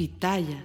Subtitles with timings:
[0.00, 0.64] Pitaya.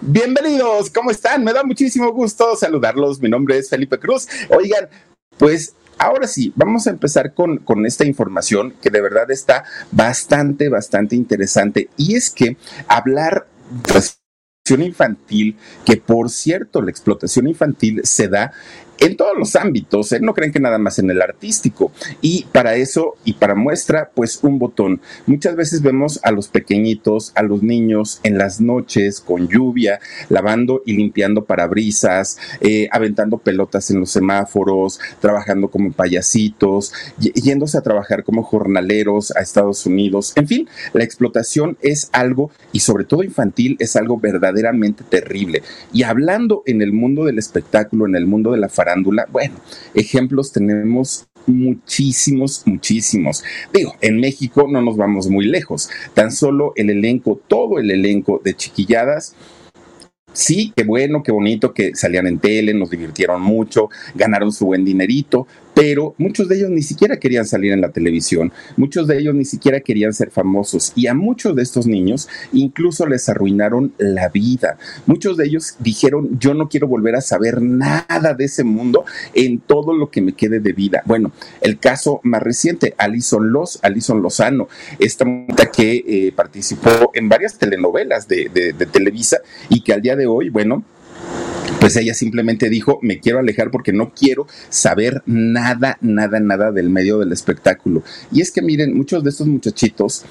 [0.00, 1.42] Bienvenidos, ¿cómo están?
[1.42, 3.20] Me da muchísimo gusto saludarlos.
[3.20, 4.28] Mi nombre es Felipe Cruz.
[4.50, 4.88] Oigan,
[5.36, 10.68] pues ahora sí, vamos a empezar con, con, esta información que de verdad está bastante,
[10.68, 11.90] bastante interesante.
[11.96, 12.56] Y es que
[12.86, 13.48] hablar
[13.84, 14.00] de
[14.78, 18.52] infantil, que por cierto, la explotación infantil se da
[19.00, 20.20] en todos los ámbitos, ¿eh?
[20.20, 21.90] no creen que nada más en el artístico.
[22.20, 25.00] Y para eso y para muestra, pues un botón.
[25.26, 30.82] Muchas veces vemos a los pequeñitos, a los niños en las noches con lluvia, lavando
[30.84, 38.22] y limpiando parabrisas, eh, aventando pelotas en los semáforos, trabajando como payasitos, yéndose a trabajar
[38.22, 40.34] como jornaleros a Estados Unidos.
[40.36, 45.62] En fin, la explotación es algo, y sobre todo infantil, es algo verdaderamente terrible.
[45.92, 48.89] Y hablando en el mundo del espectáculo, en el mundo de la farándula,
[49.30, 49.54] bueno,
[49.94, 53.42] ejemplos tenemos muchísimos, muchísimos.
[53.72, 55.90] Digo, en México no nos vamos muy lejos.
[56.14, 59.34] Tan solo el elenco, todo el elenco de chiquilladas
[60.32, 64.84] sí, qué bueno, qué bonito que salían en tele, nos divirtieron mucho, ganaron su buen
[64.84, 69.34] dinerito, pero muchos de ellos ni siquiera querían salir en la televisión, muchos de ellos
[69.34, 74.28] ni siquiera querían ser famosos y a muchos de estos niños incluso les arruinaron la
[74.28, 74.78] vida.
[75.06, 79.04] Muchos de ellos dijeron, yo no quiero volver a saber nada de ese mundo
[79.34, 81.02] en todo lo que me quede de vida.
[81.06, 84.68] Bueno, el caso más reciente, Alison Los, Alison Lozano,
[84.98, 90.16] esta mujer que eh, participó en varias telenovelas de, de Televisa y que al día
[90.16, 90.84] de hoy, bueno,
[91.80, 96.90] pues ella simplemente dijo, me quiero alejar porque no quiero saber nada, nada, nada del
[96.90, 98.02] medio del espectáculo.
[98.30, 100.24] Y es que miren, muchos de estos muchachitos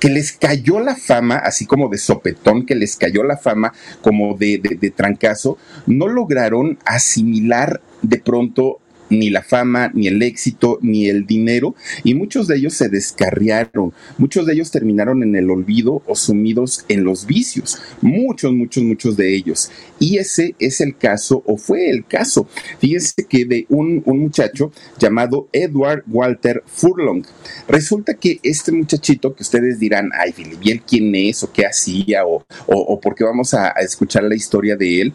[0.00, 3.72] que les cayó la fama, así como de sopetón, que les cayó la fama
[4.02, 8.80] como de, de, de trancazo, no lograron asimilar de pronto
[9.18, 13.92] ni la fama, ni el éxito, ni el dinero, y muchos de ellos se descarriaron,
[14.18, 19.16] muchos de ellos terminaron en el olvido o sumidos en los vicios, muchos, muchos, muchos
[19.16, 19.70] de ellos.
[19.98, 25.48] Y ese es el caso, o fue el caso, fíjense que de un, muchacho llamado
[25.52, 27.24] Edward Walter Furlong.
[27.68, 31.42] Resulta que este muchachito, que ustedes dirán, ay, Filipiel, ¿quién es?
[31.42, 32.26] o qué hacía?
[32.26, 35.12] O, o, por qué vamos a escuchar la historia de él.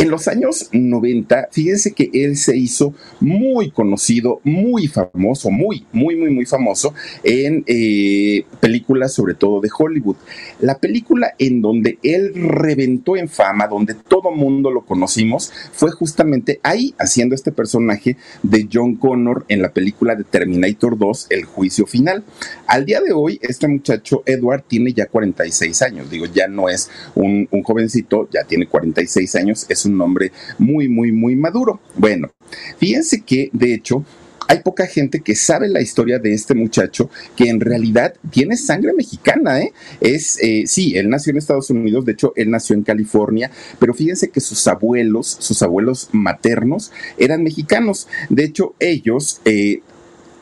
[0.00, 6.14] En los años 90, fíjense que él se hizo muy conocido, muy famoso, muy, muy,
[6.14, 6.94] muy, muy famoso
[7.24, 10.14] en eh, películas sobre todo de Hollywood.
[10.60, 16.60] La película en donde él reventó en fama, donde todo mundo lo conocimos, fue justamente
[16.62, 21.86] ahí haciendo este personaje de John Connor en la película de Terminator 2, El Juicio
[21.86, 22.22] Final.
[22.68, 26.88] Al día de hoy, este muchacho Edward tiene ya 46 años, digo, ya no es
[27.16, 31.80] un, jovencito, ya tiene 46 años, es un hombre muy, muy, muy maduro.
[31.96, 32.30] Bueno,
[32.78, 34.04] fíjense que de hecho
[34.48, 38.94] hay poca gente que sabe la historia de este muchacho que en realidad tiene sangre
[38.94, 39.74] mexicana, ¿eh?
[40.00, 43.92] Es, eh, sí, él nació en Estados Unidos, de hecho, él nació en California, pero
[43.92, 48.08] fíjense que sus abuelos, sus abuelos maternos eran mexicanos.
[48.30, 49.82] De hecho, ellos eh,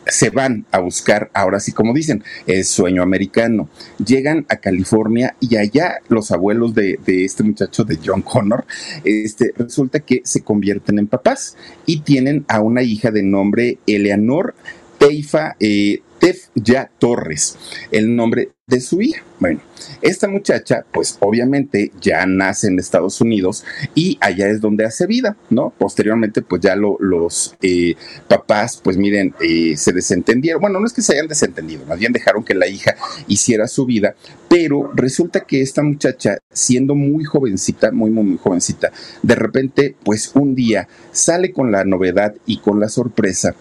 [0.06, 3.68] se van a buscar, ahora sí como dicen, el sueño americano.
[4.04, 8.64] Llegan a California y allá los abuelos de, este muchacho, de John Connor,
[9.04, 11.56] este, resulta que se convierten en papás
[11.86, 14.54] y tienen a una hija de nombre Eleanor
[14.98, 17.56] Teifa eh, Tef Ya Torres,
[17.90, 19.22] el nombre de su hija.
[19.38, 19.60] Bueno,
[20.00, 23.64] esta muchacha, pues obviamente ya nace en Estados Unidos
[23.94, 25.72] y allá es donde hace vida, ¿no?
[25.76, 27.94] Posteriormente, pues ya los eh,
[28.28, 30.60] papás, pues miren, eh, se desentendieron.
[30.60, 32.96] Bueno, no es que se hayan desentendido, más bien dejaron que la hija
[33.28, 34.16] hiciera su vida,
[34.48, 38.90] pero resulta que esta muchacha, siendo muy jovencita, muy, muy, muy jovencita,
[39.22, 43.54] de repente, pues un día sale con la novedad y con la sorpresa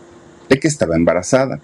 [0.50, 1.60] de que estaba embarazada.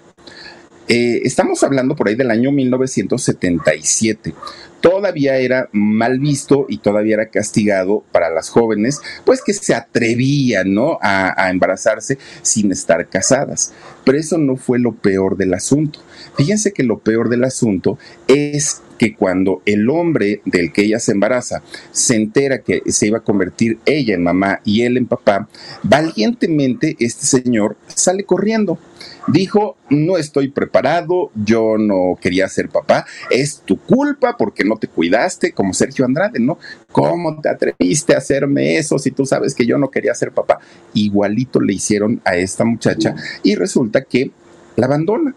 [0.88, 4.34] Eh, estamos hablando por ahí del año 1977.
[4.80, 10.74] Todavía era mal visto y todavía era castigado para las jóvenes, pues que se atrevían,
[10.74, 10.98] ¿no?
[11.00, 13.72] A, a embarazarse sin estar casadas.
[14.04, 16.00] Pero eso no fue lo peor del asunto.
[16.36, 21.10] Fíjense que lo peor del asunto es que cuando el hombre del que ella se
[21.10, 21.60] embaraza
[21.90, 25.48] se entera que se iba a convertir ella en mamá y él en papá,
[25.82, 28.78] valientemente este señor sale corriendo
[29.26, 34.86] dijo, no estoy preparado, yo no quería ser papá, es tu culpa porque no te
[34.86, 36.58] cuidaste, como Sergio Andrade, ¿no?
[36.92, 40.60] ¿Cómo te atreviste a hacerme eso si tú sabes que yo no quería ser papá?
[40.94, 44.30] Igualito le hicieron a esta muchacha y resulta que
[44.76, 45.34] la abandona.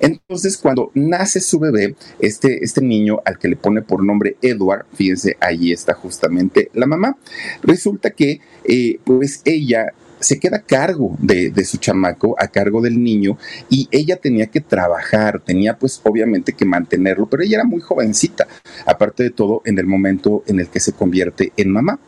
[0.00, 4.86] Entonces, cuando nace su bebé, este, este niño al que le pone por nombre Edward,
[4.94, 7.16] fíjense, ahí está justamente la mamá,
[7.62, 12.82] resulta que eh, pues ella se queda a cargo de, de, su chamaco, a cargo
[12.82, 13.38] del niño,
[13.70, 18.46] y ella tenía que trabajar, tenía pues obviamente que mantenerlo, pero ella era muy jovencita,
[18.84, 21.98] aparte de todo en el momento en el que se convierte en mamá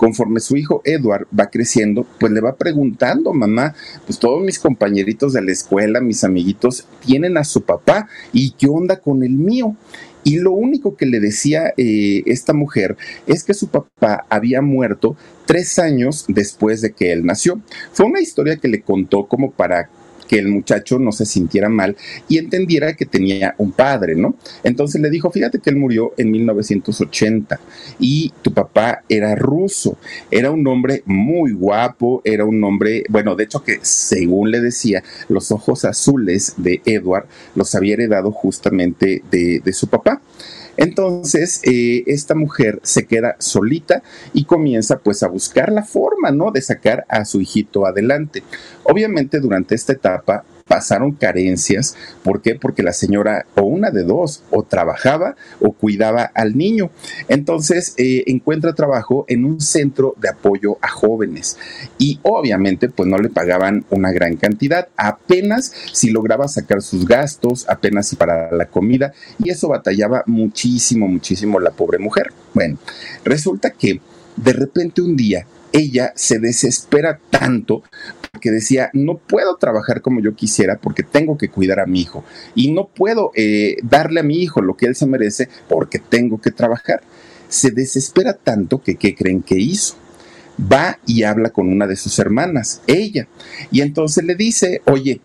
[0.00, 3.74] conforme su hijo Edward va creciendo, pues le va preguntando, mamá,
[4.06, 8.66] pues todos mis compañeritos de la escuela, mis amiguitos, tienen a su papá, ¿y qué
[8.66, 9.76] onda con el mío?
[10.24, 15.16] Y lo único que le decía eh, esta mujer es que su papá había muerto
[15.44, 17.60] tres años después de que él nació.
[17.92, 19.90] Fue una historia que le contó como para
[20.30, 21.96] que el muchacho no se sintiera mal
[22.28, 24.36] y entendiera que tenía un padre, ¿no?
[24.62, 27.58] Entonces le dijo, fíjate que él murió en 1980
[27.98, 29.98] y tu papá era ruso,
[30.30, 35.02] era un hombre muy guapo, era un hombre, bueno, de hecho que según le decía,
[35.28, 40.22] los ojos azules de Edward los había heredado justamente de, de su papá.
[40.76, 44.02] Entonces, eh, esta mujer se queda solita
[44.32, 46.50] y comienza pues a buscar la forma, ¿no?
[46.50, 48.42] De sacar a su hijito adelante.
[48.84, 51.96] Obviamente durante esta etapa pasaron carencias.
[52.22, 52.54] ¿Por qué?
[52.54, 56.92] Porque la señora o una de dos, o trabajaba o cuidaba al niño.
[57.26, 61.58] Entonces eh, encuentra trabajo en un centro de apoyo a jóvenes
[61.98, 67.68] y obviamente pues no le pagaban una gran cantidad, apenas si lograba sacar sus gastos,
[67.68, 72.32] apenas si para la comida y eso batallaba muchísimo, muchísimo la pobre mujer.
[72.54, 72.78] Bueno,
[73.24, 74.00] resulta que
[74.36, 77.82] de repente un día ella se desespera tanto
[78.40, 82.24] que decía, no puedo trabajar como yo quisiera porque tengo que cuidar a mi hijo
[82.54, 86.40] y no puedo eh, darle a mi hijo lo que él se merece porque tengo
[86.40, 87.02] que trabajar.
[87.48, 89.96] Se desespera tanto que, ¿qué creen que hizo?
[90.60, 93.28] Va y habla con una de sus hermanas, ella,
[93.70, 95.20] y entonces le dice, oye,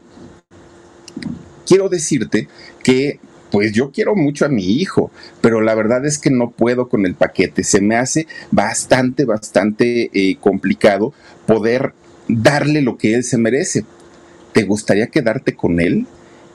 [1.66, 2.48] quiero decirte
[2.84, 3.20] que
[3.52, 7.06] pues yo quiero mucho a mi hijo, pero la verdad es que no puedo con
[7.06, 7.64] el paquete.
[7.64, 11.14] Se me hace bastante, bastante eh, complicado
[11.46, 11.94] poder
[12.28, 13.86] darle lo que él se merece.
[14.54, 16.08] ¿Te gustaría quedarte con él?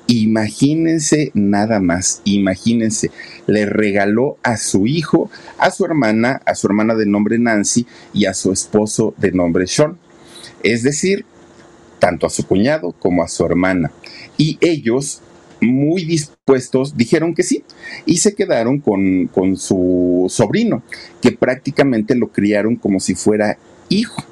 [0.07, 3.13] Imagínense nada más, imagínense,
[3.47, 8.25] le regaló a su hijo, a su hermana, a su hermana de nombre Nancy y
[8.25, 9.99] a su esposo de nombre Sean.
[10.65, 11.25] Es decir,
[12.01, 13.93] tanto a su cuñado como a su hermana.
[14.37, 15.23] Y ellos,
[15.61, 17.63] muy dispuestos, dijeron que sí
[18.05, 20.83] y se quedaron con, con su sobrino,
[21.23, 23.59] que prácticamente lo criaron como si fuera
[23.89, 24.25] hijo.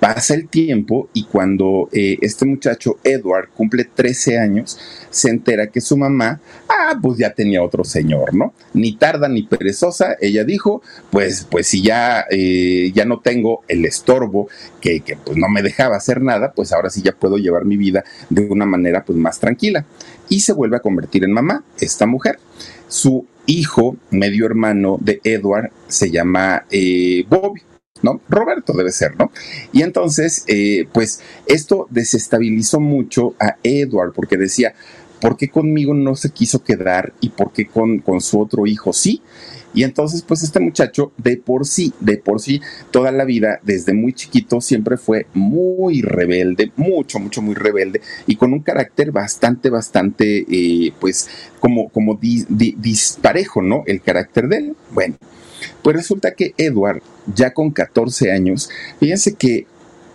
[0.00, 4.78] Pasa el tiempo y cuando eh, este muchacho Edward cumple 13 años,
[5.10, 8.52] se entera que su mamá, ah, pues ya tenía otro señor, ¿no?
[8.74, 13.84] Ni tarda ni perezosa, ella dijo, pues, pues si ya, eh, ya no tengo el
[13.84, 14.48] estorbo
[14.80, 17.76] que, que pues no me dejaba hacer nada, pues ahora sí ya puedo llevar mi
[17.76, 19.84] vida de una manera pues más tranquila.
[20.28, 22.38] Y se vuelve a convertir en mamá, esta mujer.
[22.86, 27.62] Su hijo, medio hermano de Edward, se llama eh, Bobby.
[28.02, 28.20] ¿No?
[28.28, 29.30] Roberto debe ser, ¿no?
[29.72, 34.74] Y entonces, eh, pues esto desestabilizó mucho a Edward porque decía,
[35.20, 38.92] ¿por qué conmigo no se quiso quedar y por qué con, con su otro hijo
[38.92, 39.22] sí?
[39.74, 42.60] Y entonces, pues este muchacho de por sí, de por sí,
[42.90, 48.36] toda la vida, desde muy chiquito, siempre fue muy rebelde, mucho, mucho, muy rebelde, y
[48.36, 51.28] con un carácter bastante, bastante, eh, pues,
[51.60, 53.82] como, como disparejo, ¿no?
[53.86, 54.76] El carácter de él.
[54.90, 55.16] Bueno,
[55.82, 57.02] pues resulta que Edward,
[57.34, 59.66] ya con 14 años, fíjense que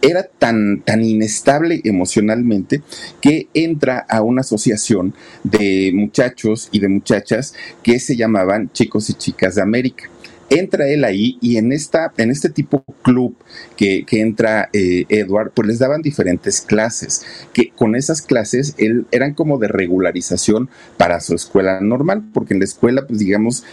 [0.03, 2.81] era tan, tan inestable emocionalmente
[3.21, 9.13] que entra a una asociación de muchachos y de muchachas que se llamaban Chicos y
[9.13, 10.09] Chicas de América.
[10.49, 13.35] Entra él ahí y en, esta, en este tipo club
[13.77, 19.33] que, entra eh, Edward, pues les daban diferentes clases, que con esas clases él, eran
[19.33, 23.63] como de regularización para su escuela normal, porque en la escuela, pues digamos,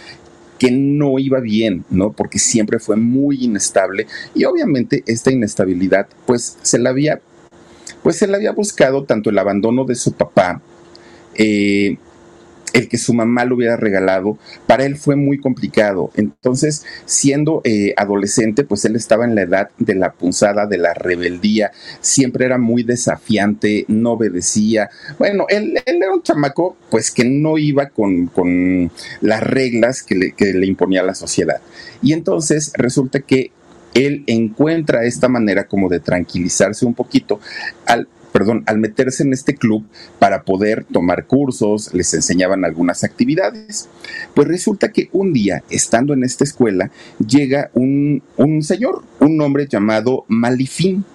[0.61, 2.11] que no iba bien, ¿no?
[2.11, 7.19] Porque siempre fue muy inestable y obviamente esta inestabilidad pues se la había
[8.03, 10.61] pues se la había buscado tanto el abandono de su papá
[11.33, 11.97] eh,
[12.73, 14.37] el que su mamá lo hubiera regalado,
[14.67, 16.11] para él fue muy complicado.
[16.15, 20.93] Entonces, siendo eh, adolescente, pues él estaba en la edad de la punzada, de la
[20.93, 24.89] rebeldía, siempre era muy desafiante, no obedecía.
[25.17, 30.31] Bueno, él, era un chamaco, pues que no iba con, con las reglas que le,
[30.33, 31.61] que le imponía la sociedad.
[32.01, 33.51] Y entonces resulta que
[33.93, 37.39] él encuentra esta manera como de tranquilizarse un poquito
[37.85, 39.85] al perdón, al meterse en este club
[40.19, 43.89] para poder tomar cursos, les enseñaban algunas actividades.
[44.33, 46.91] Pues resulta que un día, estando en esta escuela,
[47.25, 48.21] llega un,
[48.61, 51.05] señor, un hombre llamado Malifín.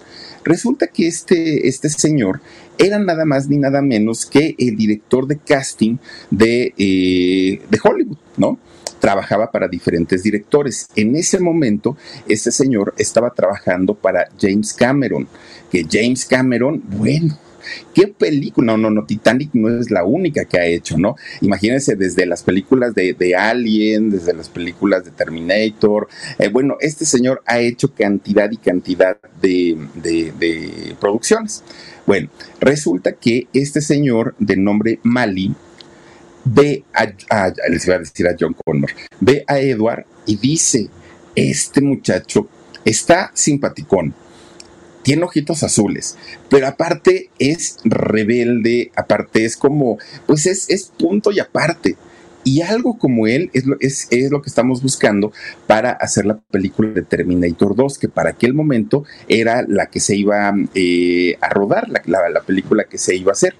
[0.44, 2.40] Resulta que este, este señor
[2.78, 5.96] era nada más ni nada menos que el director de casting
[6.30, 8.58] de, eh, de Hollywood, ¿no?
[9.00, 10.88] Trabajaba para diferentes directores.
[10.96, 11.96] En ese momento,
[12.28, 15.28] este señor estaba trabajando para James Cameron,
[15.70, 17.38] que James Cameron, bueno,
[17.94, 18.66] ¿Qué película?
[18.66, 21.16] No, no, no, Titanic no es la única que ha hecho, ¿no?
[21.40, 26.08] Imagínense desde las películas de, Alien, desde las películas de Terminator.
[26.38, 31.62] Eh, bueno, este señor ha hecho cantidad y cantidad de, producciones.
[32.06, 32.28] Bueno,
[32.60, 35.54] resulta que este señor de nombre Mali
[36.46, 40.88] ve a, les a decir a John Connor, ve a Edward y dice,
[41.34, 42.48] este muchacho
[42.84, 44.14] está simpaticón,
[45.02, 46.16] tiene ojitos azules,
[46.48, 51.96] pero aparte es rebelde, aparte es como, pues es, es punto y aparte.
[52.42, 55.32] Y algo como él es lo, es, lo, que estamos buscando
[55.66, 60.14] para hacer la película de Terminator 2, que para aquel momento era la que se
[60.14, 63.56] iba eh, a rodar, la, la, película que se iba a hacer.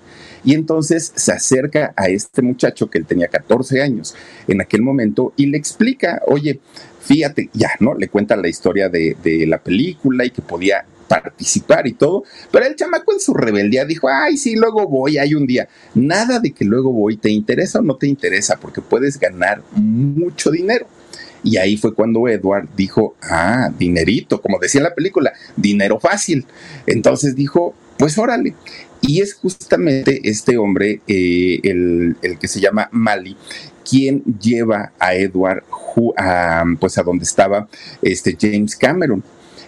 [0.46, 4.14] Y entonces se acerca a este muchacho que él tenía 14 años
[4.46, 6.60] en aquel momento y le explica, oye,
[7.00, 7.94] fíjate, ya, ¿no?
[7.94, 9.16] Le cuenta la historia de,
[9.48, 14.08] la película y que podía participar y todo, pero el chamaco en su rebeldía dijo,
[14.08, 15.68] ay, sí, luego voy, hay un día.
[15.94, 18.56] Nada de que luego voy, ¿te interesa o no te interesa?
[18.56, 20.86] Porque puedes ganar mucho dinero.
[21.42, 26.44] Y ahí fue cuando Edward dijo, ah, dinerito, como decía la película, dinero fácil.
[26.86, 28.54] Entonces dijo, pues órale.
[29.00, 33.36] Y es justamente este hombre, eh, el, que se llama Mali,
[33.88, 35.64] quien lleva a Edward
[36.16, 37.68] a, pues a donde estaba
[38.02, 39.22] este James Cameron.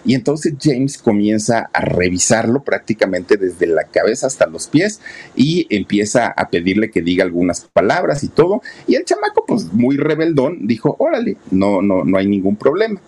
[0.05, 5.01] Y entonces James comienza a revisarlo prácticamente desde la cabeza hasta los pies
[5.35, 8.61] y empieza a pedirle que diga algunas palabras y todo.
[8.87, 13.01] Y el chamaco, pues muy rebeldón, dijo, órale, no, no, no hay ningún problema.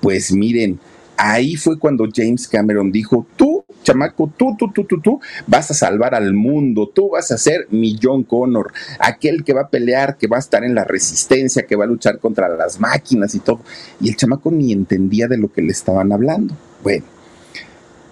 [0.00, 0.80] Pues miren,
[1.18, 5.74] ahí fue cuando James Cameron dijo, tú, chamaco, tú, tú, tú, tú, tú, vas a
[5.74, 10.18] salvar al mundo, tú vas a ser mi John Connor, aquel que va a pelear,
[10.18, 13.40] que va a estar en la resistencia, que va a luchar contra las máquinas y
[13.40, 13.60] todo.
[14.00, 16.54] Y el chamaco ni entendía de lo que le estaban hablando.
[16.82, 17.04] Bueno,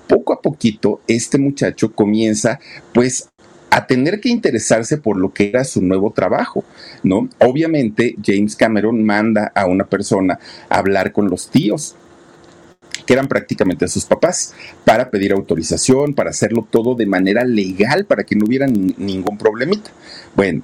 [0.08, 2.58] poco a poquito este muchacho comienza
[2.94, 3.28] pues
[3.68, 6.64] a tener que interesarse por lo que era su nuevo trabajo,
[7.02, 7.28] ¿no?
[7.40, 10.38] Obviamente James Cameron manda a una persona
[10.70, 11.96] a hablar con los tíos
[13.06, 14.52] que eran prácticamente sus papás,
[14.84, 19.90] para pedir autorización, para hacerlo todo de manera legal, para que no hubiera ningún problemita.
[20.34, 20.62] Bueno,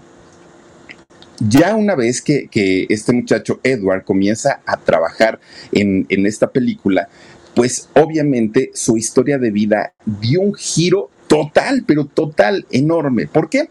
[1.48, 2.48] ya una vez que,
[2.88, 5.40] este muchacho Edward comienza a trabajar
[5.72, 7.08] en, esta película,
[7.54, 13.26] pues obviamente su historia de vida dio un giro total, pero total, enorme.
[13.26, 13.70] ¿Por qué?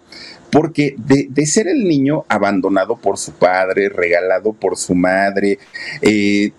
[0.51, 5.60] Porque de, ser el niño abandonado por su padre, regalado por su madre,
[6.01, 6.51] eh,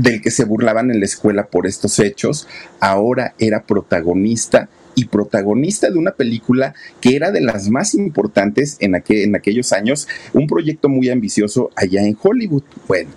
[0.00, 2.48] del que se burlaban en la escuela por estos hechos,
[2.80, 8.94] ahora era protagonista y protagonista de una película que era de las más importantes en,
[9.08, 12.62] en aquellos años, un proyecto muy ambicioso allá en Hollywood.
[12.88, 13.10] Bueno,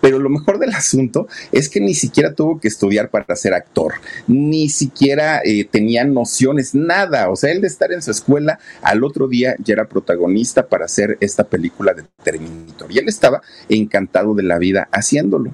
[0.00, 3.94] pero lo mejor del asunto es que ni siquiera tuvo que estudiar para ser actor,
[4.28, 7.28] ni siquiera eh, tenía nociones, nada.
[7.28, 10.84] O sea, él de estar en su escuela, al otro día ya era protagonista para
[10.84, 12.90] hacer esta película de Terminator.
[12.92, 15.52] Y él estaba encantado de la vida haciéndolo.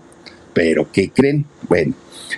[0.57, 1.45] Pero ¿qué creen?
[1.69, 1.93] Bueno,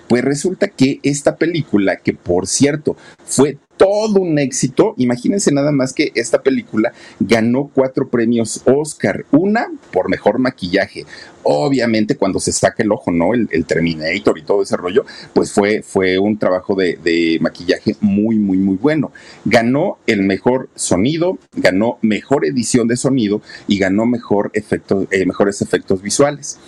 [0.09, 4.95] pues resulta que esta película, que por cierto fue todo un éxito.
[4.97, 11.07] Imagínense nada más que esta película ganó cuatro premios Oscar, una por mejor maquillaje.
[11.45, 13.35] Obviamente cuando se saca el ojo, ¿no?
[13.35, 18.59] El, Terminator y todo ese rollo, pues fue, fue un trabajo de, maquillaje muy, muy,
[18.59, 19.13] muy bueno.
[19.45, 26.03] Ganó el mejor sonido, ganó mejor edición de sonido y ganó mejor eh, mejores efectos
[26.03, 26.59] visuales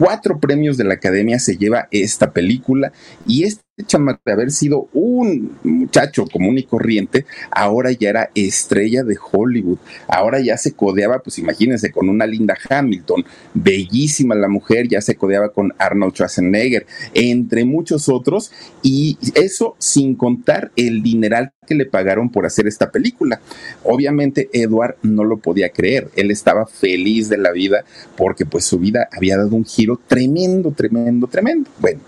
[0.00, 2.90] cuatro premios de la academia se lleva esta película
[3.26, 9.16] y este de haber sido un muchacho común y corriente, ahora ya era estrella de
[9.30, 13.24] Hollywood, ahora ya se codeaba, pues imagínense, con una Linda Hamilton,
[13.54, 20.14] bellísima la mujer, ya se codeaba con Arnold Schwarzenegger, entre muchos otros, y eso sin
[20.14, 23.40] contar el dineral que le pagaron por hacer esta película.
[23.84, 27.84] Obviamente Edward no lo podía creer, él estaba feliz de la vida
[28.16, 31.70] porque pues su vida había dado un giro tremendo, tremendo, tremendo.
[31.78, 32.00] Bueno,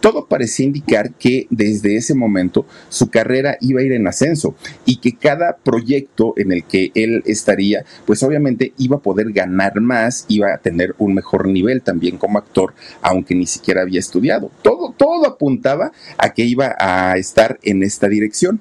[0.00, 4.96] todo parecía indicar que desde ese momento su carrera iba a ir en ascenso y
[4.96, 10.24] que cada proyecto en el que él estaría, pues obviamente iba a poder ganar más,
[10.28, 14.50] iba a tener un mejor nivel también como actor, aunque ni siquiera había estudiado.
[14.62, 18.60] Todo, todo apuntaba a que iba a estar en esta dirección.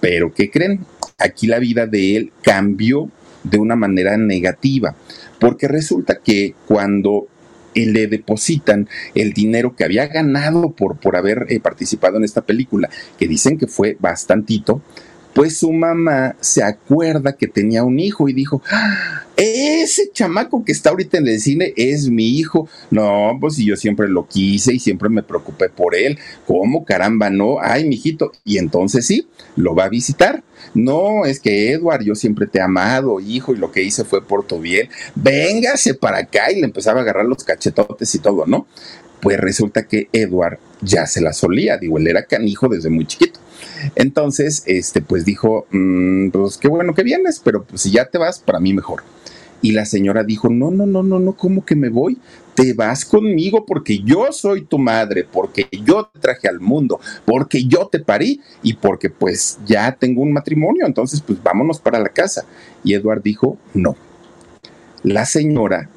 [0.00, 0.84] Pero ¿qué creen?
[1.18, 3.08] Aquí la vida de él cambió
[3.44, 4.94] de una manera negativa,
[5.38, 7.28] porque resulta que cuando
[7.74, 12.90] le depositan el dinero que había ganado por, por haber eh, participado en esta película,
[13.18, 14.82] que dicen que fue bastantito,
[15.34, 19.22] pues su mamá se acuerda que tenía un hijo y dijo, ¡Ah!
[19.36, 22.68] ese chamaco que está ahorita en el cine es mi hijo.
[22.90, 26.18] No, pues yo siempre lo quise y siempre me preocupé por él.
[26.46, 27.56] ¿Cómo caramba no?
[27.60, 28.32] Ay, mijito.
[28.44, 30.42] Y entonces sí, lo va a visitar.
[30.74, 34.24] No, es que Edward, yo siempre te he amado, hijo, y lo que hice fue
[34.24, 34.88] por tu bien.
[35.14, 38.66] Véngase para acá y le empezaba a agarrar los cachetotes y todo, ¿no?
[39.20, 43.40] Pues resulta que Edward ya se la solía, digo, él era canijo desde muy chiquito.
[43.94, 48.18] Entonces, este, pues dijo, mm, pues qué bueno que vienes, pero pues, si ya te
[48.18, 49.02] vas, para mí mejor.
[49.60, 52.18] Y la señora dijo, no, no, no, no, no, ¿cómo que me voy?
[52.54, 57.64] Te vas conmigo porque yo soy tu madre, porque yo te traje al mundo, porque
[57.64, 62.08] yo te parí y porque pues ya tengo un matrimonio, entonces pues vámonos para la
[62.08, 62.44] casa.
[62.82, 63.96] Y Edward dijo, no.
[65.04, 65.88] La señora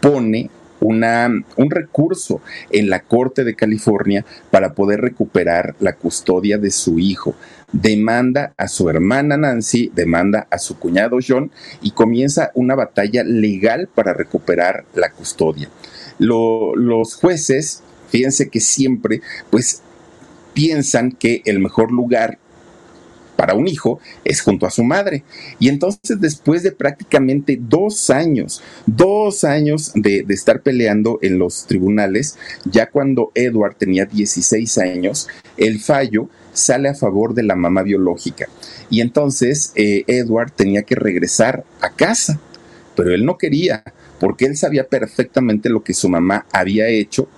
[0.00, 0.50] pone
[0.86, 7.34] un recurso en la Corte de California para poder recuperar la custodia de su hijo.
[7.72, 11.50] Demanda a su hermana Nancy, demanda a su cuñado John
[11.82, 15.68] y comienza una batalla legal para recuperar la custodia.
[16.18, 19.82] los jueces, fíjense que siempre, pues
[20.52, 22.38] piensan que el mejor lugar
[23.44, 25.22] para un hijo es junto a su madre.
[25.58, 32.38] Y entonces después de prácticamente dos años, dos años de, estar peleando en los tribunales,
[32.64, 38.48] ya cuando Edward tenía 16 años, el fallo sale a favor de la mamá biológica.
[38.88, 42.40] Y entonces eh, Edward tenía que regresar a casa,
[42.96, 43.84] pero él no quería,
[44.20, 47.28] porque él sabía perfectamente lo que su mamá había hecho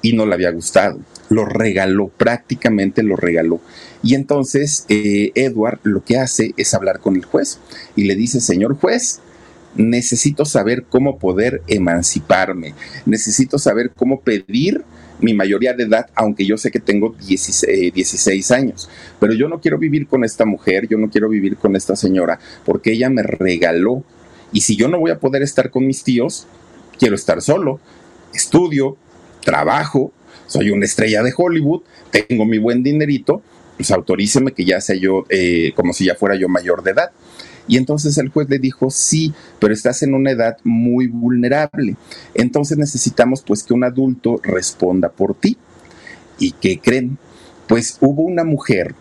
[0.00, 1.00] y no le había gustado.
[1.28, 3.60] Lo regaló, prácticamente lo regaló.
[4.02, 7.58] Y entonces eh, Edward lo que hace es hablar con el juez
[7.96, 9.20] y le dice, señor juez,
[9.76, 12.74] necesito saber cómo poder emanciparme,
[13.06, 14.84] necesito saber cómo pedir
[15.20, 18.88] mi mayoría de edad, aunque yo sé que tengo 16, 16, años,
[19.18, 22.38] pero yo no quiero vivir con esta mujer, yo no quiero vivir con esta señora,
[22.64, 24.04] porque ella me regaló.
[24.52, 26.46] Y si yo no voy a poder estar con mis tíos,
[26.98, 27.80] quiero estar solo,
[28.32, 28.96] estudio,
[29.44, 30.12] trabajo,
[30.46, 33.42] soy una estrella de Hollywood, tengo mi buen dinerito,
[33.78, 37.12] pues autoríceme que ya sea yo, eh, como si ya fuera yo mayor de edad.
[37.68, 41.96] Y entonces el juez le dijo, sí, pero estás en una edad muy vulnerable.
[42.34, 45.56] Entonces necesitamos pues que un adulto responda por ti.
[46.40, 47.18] ¿Y qué creen?
[47.68, 48.96] Pues hubo una mujer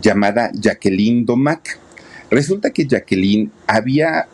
[0.00, 1.78] llamada Jacqueline Domac.
[2.30, 4.28] Resulta que Jacqueline había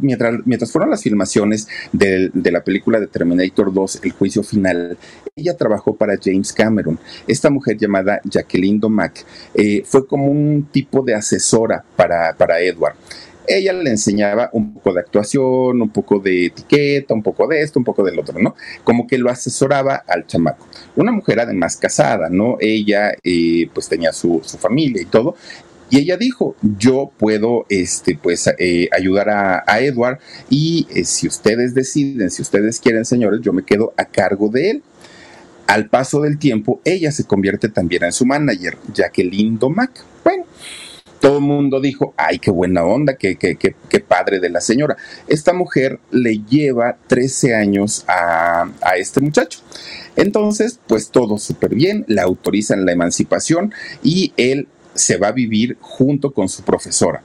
[0.00, 4.96] mientras, fueron las filmaciones de, la película de Terminator 2, El juicio final,
[5.36, 6.98] ella trabajó para James Cameron.
[7.26, 12.94] Esta mujer llamada Jacqueline Domac eh, fue como un tipo de asesora para, para Edward
[13.50, 17.78] ella le enseñaba un poco de actuación, un poco de etiqueta, un poco de esto,
[17.78, 18.54] un poco del otro, ¿no?
[18.84, 20.66] Como que lo asesoraba al chamaco.
[20.96, 22.56] Una mujer además casada, ¿no?
[22.60, 25.34] Ella eh, pues tenía su, su, familia y todo,
[25.90, 31.74] y ella dijo, yo puedo este, pues, eh, ayudar a, Edward y eh, si ustedes
[31.74, 34.82] deciden, si ustedes quieren, señores, yo me quedo a cargo de él.
[35.66, 40.04] Al paso del tiempo, ella se convierte también en su manager, Jacqueline Domac.
[40.24, 40.44] Bueno,
[41.20, 44.60] todo el mundo dijo, ay, qué buena onda, qué, qué, qué, qué, padre de la
[44.60, 44.96] señora.
[45.28, 49.60] Esta mujer le lleva 13 años a, a este muchacho.
[50.16, 53.72] Entonces, pues todo súper bien, le autorizan la emancipación
[54.02, 54.66] y él
[55.00, 57.22] se va a vivir junto con su profesora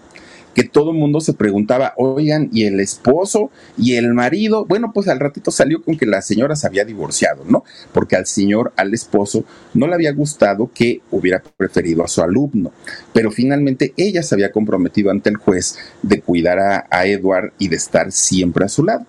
[0.55, 4.65] que todo el mundo se preguntaba, oigan, ¿y el esposo y el marido?
[4.65, 7.65] Bueno, pues al ratito salió con que la señora se había divorciado, ¿no?
[7.93, 12.71] Porque al señor, al esposo, no le había gustado que hubiera preferido a su alumno,
[13.13, 17.67] pero finalmente ella se había comprometido ante el juez de cuidar a, a Edward y
[17.67, 19.05] de estar siempre a su lado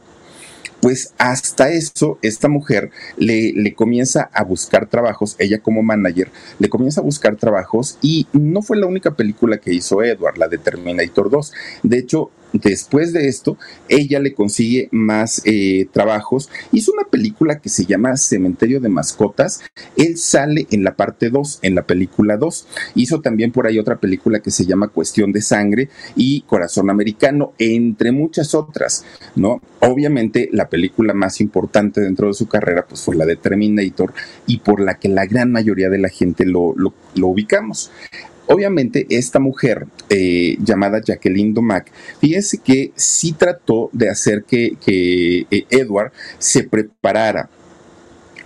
[0.87, 6.69] pues hasta eso esta mujer le, le, comienza a buscar trabajos, ella como manager, le
[6.69, 10.59] comienza a buscar trabajos y no fue la única película que hizo Edward, la de
[10.59, 11.53] Terminator 2.
[11.83, 16.49] De hecho, Después de esto, ella le consigue más eh, trabajos.
[16.73, 19.63] Hizo una película que se llama Cementerio de Mascotas.
[19.97, 22.67] Él sale en la parte 2, en la película 2.
[22.95, 27.53] Hizo también por ahí otra película que se llama Cuestión de Sangre y Corazón Americano,
[27.59, 29.05] entre muchas otras,
[29.35, 29.61] ¿no?
[29.81, 34.13] Obviamente, la película más importante dentro de su carrera, pues fue la de Terminator
[34.47, 37.91] y por la que la gran mayoría de la gente lo, lo ubicamos.
[38.49, 45.67] Obviamente, esta mujer eh, llamada Jacqueline Domac, fíjense que sí trató de hacer que, eh,
[45.71, 47.49] Edward se preparara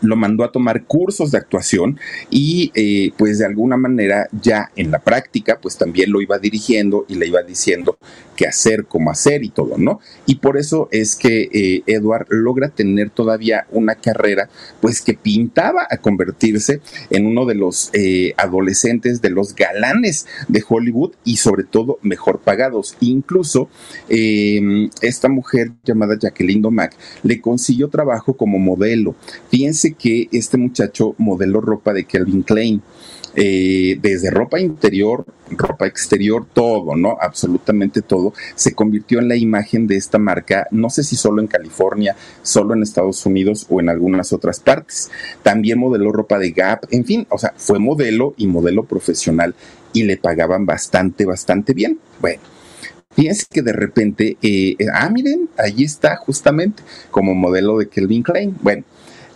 [0.02, 1.98] lo mandó a tomar cursos de actuación
[2.30, 7.04] y eh, pues de alguna manera ya en la práctica pues también lo iba dirigiendo
[7.08, 7.98] y le iba diciendo
[8.36, 10.00] qué hacer, cómo hacer y todo, ¿no?
[10.24, 14.48] Y por eso es que eh, Edward logra tener todavía una carrera,
[14.80, 20.64] pues que pintaba a convertirse en uno de los eh, adolescentes, de los galanes de
[20.66, 22.96] Hollywood y sobre todo mejor pagados.
[23.00, 23.68] Incluso
[24.08, 29.14] em, esta mujer llamada Jacqueline Domac le consiguió trabajo como modelo.
[29.50, 32.82] Fíjense que este muchacho modeló ropa de Kelvin Klein.
[33.36, 37.16] Eh, desde ropa interior, ropa exterior, todo, ¿no?
[37.20, 41.46] Absolutamente todo, se convirtió en la imagen de esta marca, no sé si solo en
[41.46, 45.12] California, solo en Estados Unidos o en algunas otras partes.
[45.44, 49.54] También modeló ropa de Gap, en fin, o sea, fue modelo y modelo profesional
[49.92, 52.00] y le pagaban bastante, bastante bien.
[52.20, 52.40] Bueno.
[53.12, 58.56] Fíjense que de repente, eh, ah, miren, ahí está justamente como modelo de Kelvin Klein.
[58.62, 58.84] Bueno,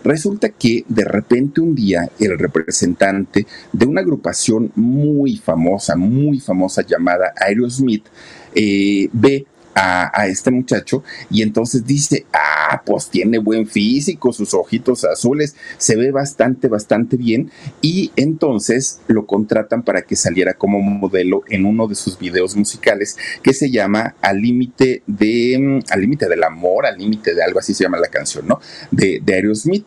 [0.05, 6.83] Resulta que de repente un día el representante de una agrupación muy famosa, muy famosa
[6.83, 8.05] llamada Aerosmith,
[8.53, 15.03] eh, ve a, este muchacho y entonces dice, ah, pues tiene buen físico, sus ojitos
[15.03, 21.43] azules, se ve bastante, bastante bien y entonces lo contratan para que saliera como modelo
[21.49, 26.29] en uno de sus videos musicales que se llama Al límite de, mm, al límite
[26.29, 28.59] del amor, al límite de algo así se llama la canción, ¿no?
[28.91, 29.85] De, de Aerosmith.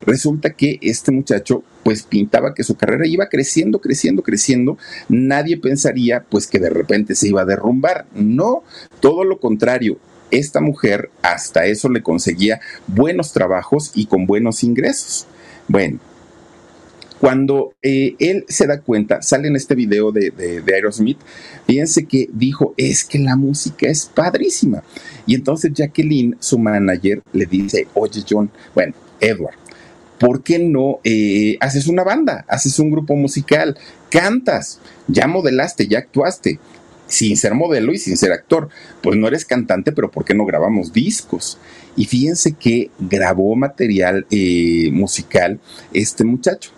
[0.00, 4.78] Resulta que este muchacho pues pintaba que su carrera iba creciendo, creciendo, creciendo.
[5.10, 8.06] Nadie pensaría pues que de repente se iba a derrumbar.
[8.14, 8.62] No,
[9.00, 9.98] todo lo contrario.
[10.30, 15.26] Esta mujer hasta eso le conseguía buenos trabajos y con buenos ingresos.
[15.68, 15.98] Bueno,
[17.20, 21.18] cuando eh, él se da cuenta, sale en este video de, de, de, Aerosmith,
[21.66, 24.82] fíjense que dijo, es que la música es padrísima.
[25.26, 29.54] Y entonces Jacqueline, su manager, le dice, oye John, bueno, Edward,
[30.20, 33.76] ¿por qué no eh, haces una banda, haces un grupo musical,
[34.10, 34.78] cantas,
[35.08, 36.60] ya modelaste, ya actuaste?
[37.08, 38.68] sin ser modelo y sin ser actor.
[39.02, 41.58] Pues no eres cantante, pero ¿por qué no grabamos discos?
[41.96, 45.58] Y fíjense que grabó material eh, musical
[45.92, 46.70] este muchacho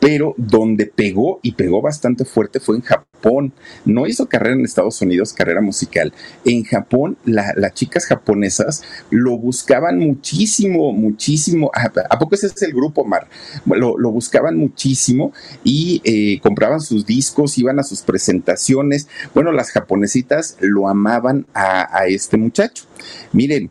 [0.00, 3.52] pero donde pegó y pegó bastante fuerte fue en Japón.
[3.84, 6.12] No hizo carrera en Estados Unidos, carrera musical.
[6.44, 11.70] En Japón, las chicas japonesas lo buscaban muchísimo, muchísimo.
[11.74, 13.28] ¿A, poco ese es el grupo, Mar?
[13.66, 15.32] Lo, buscaban muchísimo
[15.62, 19.06] y eh, compraban sus discos, iban a sus presentaciones.
[19.34, 22.84] Bueno, las japonesitas lo amaban a, a este muchacho.
[23.32, 23.70] Miren,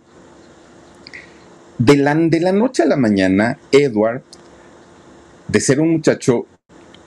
[1.80, 4.22] de la, de la, noche a la mañana, Edward
[5.50, 6.46] de ser un muchacho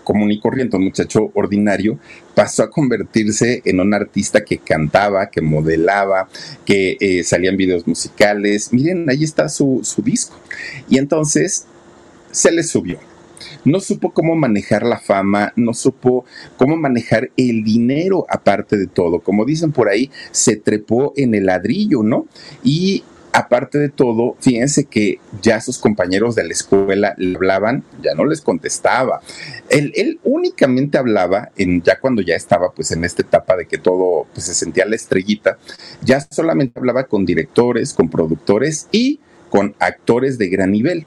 [0.03, 1.99] común y corriente, un muchacho ordinario,
[2.35, 6.29] pasó a convertirse en un artista que cantaba, que modelaba,
[6.65, 8.73] que eh, salían videos musicales.
[8.73, 10.37] Miren, ahí está su, su disco.
[10.89, 11.67] Y entonces
[12.31, 12.99] se le subió.
[13.65, 16.25] No supo cómo manejar la fama, no supo
[16.57, 19.21] cómo manejar el dinero aparte de todo.
[19.21, 22.27] Como dicen por ahí, se trepó en el ladrillo, ¿no?
[22.65, 28.15] Y aparte de todo, fíjense que ya sus compañeros de la escuela le hablaban, ya
[28.15, 29.21] no les contestaba.
[29.69, 34.27] Él, únicamente hablaba, en, ya cuando ya estaba pues en esta etapa de que todo
[34.33, 35.59] pues, se sentía la estrellita,
[36.03, 41.07] ya solamente hablaba con directores, con productores y con actores de gran nivel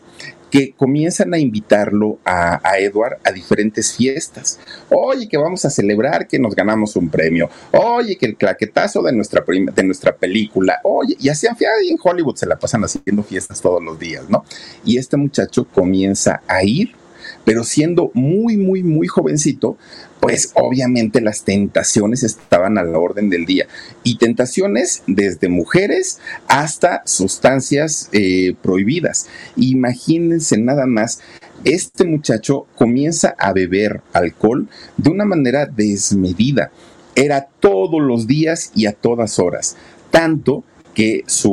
[0.55, 4.57] que comienzan a invitarlo a, Edward a diferentes fiestas.
[4.89, 7.49] Oye, que vamos a celebrar que nos ganamos un premio.
[7.73, 10.79] Oye, que el claquetazo de nuestra, de nuestra película.
[10.83, 14.45] Oye, y fiestas en Hollywood se la pasan haciendo fiestas todos los días, ¿no?
[14.85, 16.95] Y este muchacho comienza a ir
[17.43, 19.77] pero siendo muy, muy, muy jovencito,
[20.25, 23.67] pues obviamente las tentaciones estaban a la orden del día.
[24.03, 29.27] Y tentaciones desde mujeres hasta sustancias eh, prohibidas.
[29.55, 31.19] Imagínense nada más,
[31.63, 36.71] este muchacho comienza a beber alcohol de una manera desmedida.
[37.15, 39.77] Era todos los días y a todas horas.
[40.09, 40.63] Tanto
[40.95, 41.51] que su,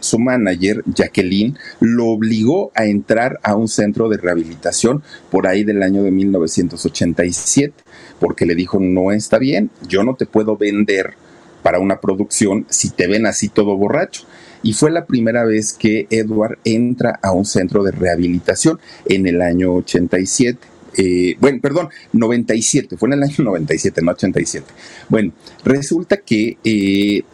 [0.00, 5.82] su manager, Jacqueline, lo obligó a entrar a un centro de rehabilitación por ahí del
[5.82, 7.74] año de 1987,
[8.20, 11.14] porque le dijo, no está bien, yo no te puedo vender
[11.62, 14.24] para una producción si te ven así todo borracho.
[14.62, 19.42] Y fue la primera vez que Edward entra a un centro de rehabilitación en el
[19.42, 20.58] año 87.
[20.96, 24.66] Eh, bueno, perdón, 97, fue en el año 97, no 87.
[25.08, 25.32] Bueno,
[25.64, 27.24] resulta que eh,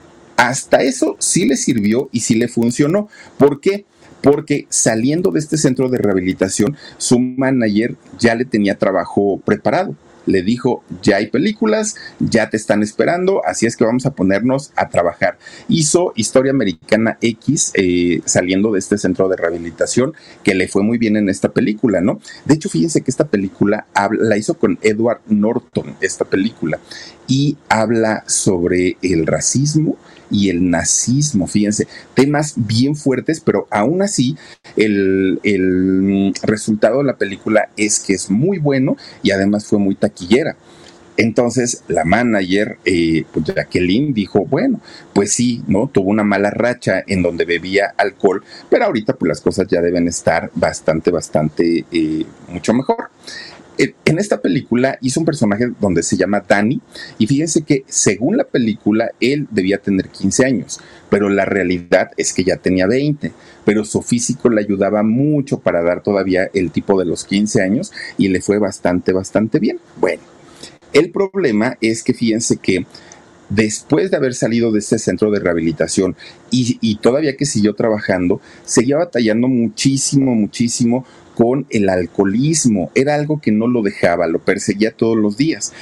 [0.41, 3.09] hasta eso sí le sirvió y sí le funcionó.
[3.37, 3.85] ¿Por qué?
[4.23, 9.95] Porque saliendo de este centro de rehabilitación, su manager ya le tenía trabajo preparado
[10.27, 14.71] le dijo, ya hay películas, ya te están esperando, así es que vamos a ponernos
[14.77, 15.39] a trabajar.
[15.69, 20.99] Hizo Historia Americana X eh, saliendo de este centro de rehabilitación, que le fue muy
[20.99, 22.21] bien en esta película, ¿no?
[22.45, 23.87] De hecho, fíjense que esta película
[24.19, 26.79] la hizo con Edward Norton, esta película,
[27.27, 29.97] y habla sobre el racismo
[30.31, 34.37] y el nazismo, fíjense, temas bien fuertes, pero aún así
[34.77, 35.41] el,
[36.43, 40.57] resultado de la película es que es muy bueno y además fue muy taquillera.
[41.17, 44.81] Entonces la manager, eh, pues Jacqueline, dijo, bueno,
[45.13, 45.87] pues sí, ¿no?
[45.89, 50.09] Tuvo una mala racha en donde bebía alcohol, pero ahorita pues las cosas ya deben
[50.09, 53.11] estar bastante, bastante, eh, mucho mejor
[54.05, 56.81] en esta película hizo un personaje donde se llama Danny
[57.19, 62.33] y fíjense que según la película él debía tener 15 años, pero la realidad es
[62.33, 63.33] que ya tenía 20,
[63.65, 67.93] pero su físico le ayudaba mucho para dar todavía el tipo de los 15 años
[68.19, 69.79] y le fue bastante, bastante bien.
[69.97, 70.23] Bueno,
[70.93, 72.85] el problema es que fíjense que
[73.49, 76.17] después de haber salido de ese centro de rehabilitación
[76.51, 81.05] y, y, todavía que siguió trabajando, seguía batallando muchísimo, muchísimo
[81.41, 82.91] con el alcoholismo.
[82.95, 85.73] Era algo que no lo dejaba, lo perseguía todos los días.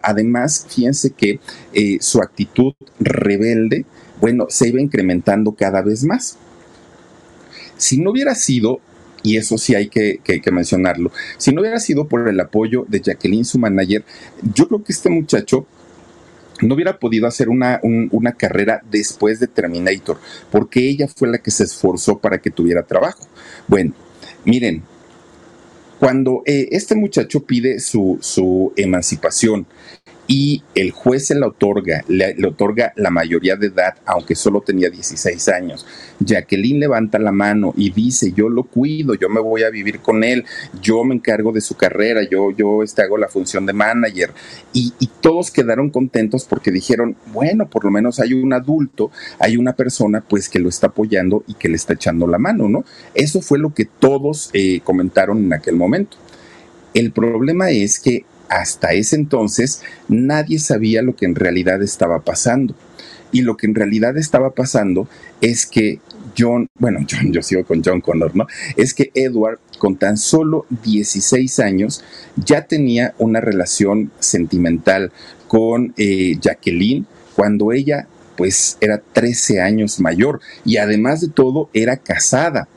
[0.00, 1.40] Además, fíjense que
[1.74, 3.84] eh, su actitud rebelde,
[4.18, 6.38] bueno, se iba incrementando cada vez más.
[7.76, 8.80] Si no hubiera sido
[9.22, 11.12] y eso sí hay que, mencionarlo.
[11.36, 14.06] Si no hubiera sido por el apoyo de Jacqueline, su manager,
[14.54, 15.66] yo creo que este muchacho
[16.62, 20.18] no hubiera podido hacer una, una, carrera después de Terminator,
[20.50, 23.28] porque ella fue la que se esforzó para que tuviera trabajo.
[23.68, 23.92] Bueno,
[24.46, 24.82] miren,
[26.04, 29.66] cuando eh, este muchacho pide su, su emancipación
[30.26, 34.88] y el juez se la otorga, le, otorga la mayoría de edad, aunque solo tenía
[34.88, 35.86] 16 años.
[36.20, 40.24] Jacqueline levanta la mano y dice, yo lo cuido, yo me voy a vivir con
[40.24, 40.44] él,
[40.80, 44.32] yo me encargo de su carrera, yo, yo este, hago la función de manager.
[44.72, 49.72] Y, todos quedaron contentos porque dijeron, bueno, por lo menos hay un adulto, hay una
[49.72, 52.84] persona pues que lo está apoyando y que le está echando la mano, ¿no?
[53.14, 56.18] Eso fue lo que todos eh, comentaron en aquel momento.
[56.92, 62.74] El problema es que hasta ese entonces nadie sabía lo que en realidad estaba pasando.
[63.32, 65.08] Y lo que en realidad estaba pasando
[65.40, 65.98] es que
[66.38, 68.46] John, bueno, John, yo sigo con John Connor, ¿no?
[68.76, 72.04] Es que Edward, con tan solo 16 años,
[72.36, 75.12] ya tenía una relación sentimental
[75.48, 81.96] con eh, Jacqueline cuando ella pues era 13 años mayor y además de todo era
[81.96, 82.68] casada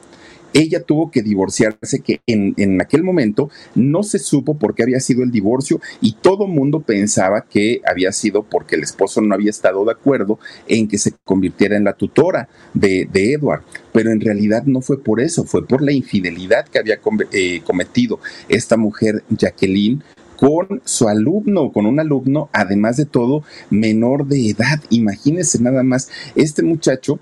[0.54, 5.24] ella tuvo que divorciarse, que en, aquel momento no se supo por qué había sido
[5.24, 9.84] el divorcio y todo mundo pensaba que había sido porque el esposo no había estado
[9.86, 13.64] de acuerdo en que se convirtiera en la tutora de, Edward.
[13.94, 17.00] Pero en realidad no fue por eso, fue por la infidelidad que había
[17.32, 20.04] eh, cometido esta mujer, Jacqueline,
[20.38, 24.80] con su alumno, con un alumno, además de todo, menor de edad.
[24.90, 27.20] Imagínense nada más, este muchacho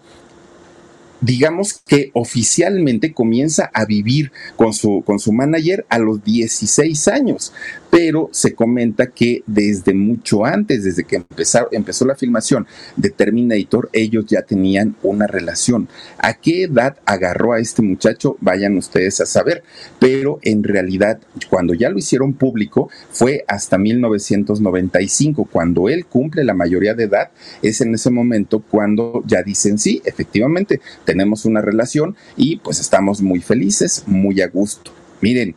[1.21, 7.53] digamos que oficialmente comienza a vivir con su, con su manager a los 16 años,
[7.95, 11.23] pero se comenta que desde mucho antes, desde que
[11.71, 15.87] empezó, la filmación de Terminator, ellos ya tenían una relación.
[16.17, 18.35] ¿A qué edad agarró a este muchacho?
[18.41, 19.63] Vayan ustedes a saber,
[19.97, 26.53] pero en realidad cuando ya lo hicieron público fue hasta 1995, cuando él cumple la
[26.53, 30.81] mayoría de edad, es en ese momento cuando ya dicen sí, efectivamente,
[31.15, 34.91] tenemos una relación y pues estamos muy felices, muy a gusto.
[35.21, 35.55] Miren,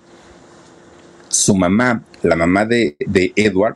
[1.29, 2.95] su mamá, la mamá de,
[3.35, 3.75] Edward,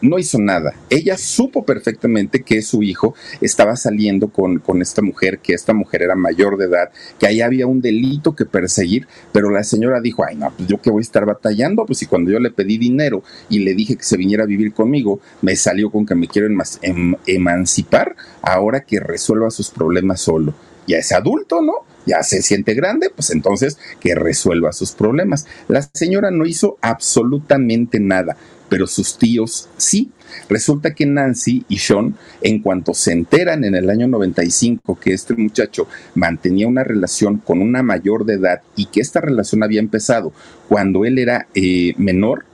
[0.00, 0.72] no hizo nada.
[0.88, 6.02] Ella supo perfectamente que su hijo estaba saliendo con, con, esta mujer, que esta mujer
[6.02, 10.24] era mayor de edad, que ahí había un delito que perseguir, pero la señora dijo,
[10.24, 12.78] ay no, pues yo que voy a estar batallando, pues si cuando yo le pedí
[12.78, 16.28] dinero y le dije que se viniera a vivir conmigo, me salió con que me
[16.28, 16.46] quiero
[16.82, 20.54] em, emancipar, ahora que resuelva sus problemas solo.
[20.86, 21.84] Ya es adulto, ¿no?
[22.06, 25.46] ya se siente grande, pues entonces que resuelva sus problemas.
[25.68, 28.36] La señora no hizo absolutamente nada,
[28.68, 30.10] pero sus tíos sí.
[30.48, 35.34] Resulta que Nancy y Sean, en cuanto se enteran en el año 95 que este
[35.34, 40.32] muchacho mantenía una relación con una mayor de edad y que esta relación había empezado
[40.68, 42.44] cuando él era eh, menor,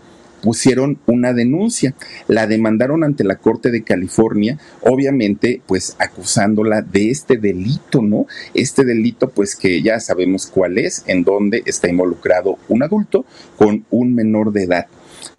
[0.42, 1.94] pusieron una denuncia.
[2.28, 8.26] La demandaron ante la Corte de California, obviamente, pues acusándola de este delito, ¿no?
[8.52, 13.24] Este delito, pues que ya sabemos cuál es, en donde está involucrado un adulto
[13.56, 14.86] con un menor de edad.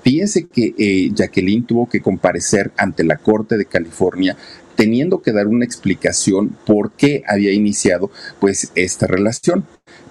[0.02, 4.38] Fíjense que eh, Jacqueline tuvo que comparecer ante la Corte de California
[4.76, 9.66] teniendo que dar una explicación por qué había iniciado pues esta relación.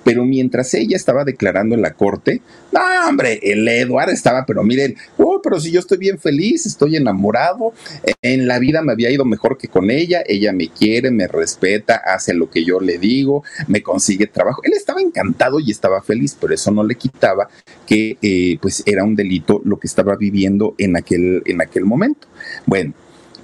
[0.05, 2.43] Pero mientras ella estaba declarando en la corte,
[2.73, 6.97] no, hombre, el Eduard estaba, pero miren, oh, pero si yo estoy bien feliz, estoy
[6.97, 7.73] enamorado,
[8.21, 11.97] en la vida me había ido mejor que con ella, ella me quiere, me respeta,
[11.97, 14.61] hace lo que yo le digo, me consigue trabajo.
[14.65, 17.49] Él estaba encantado y estaba feliz, pero eso no le quitaba
[17.87, 22.27] que eh, pues era un delito lo que estaba viviendo en aquel, en aquel momento.
[22.67, 22.95] Bueno,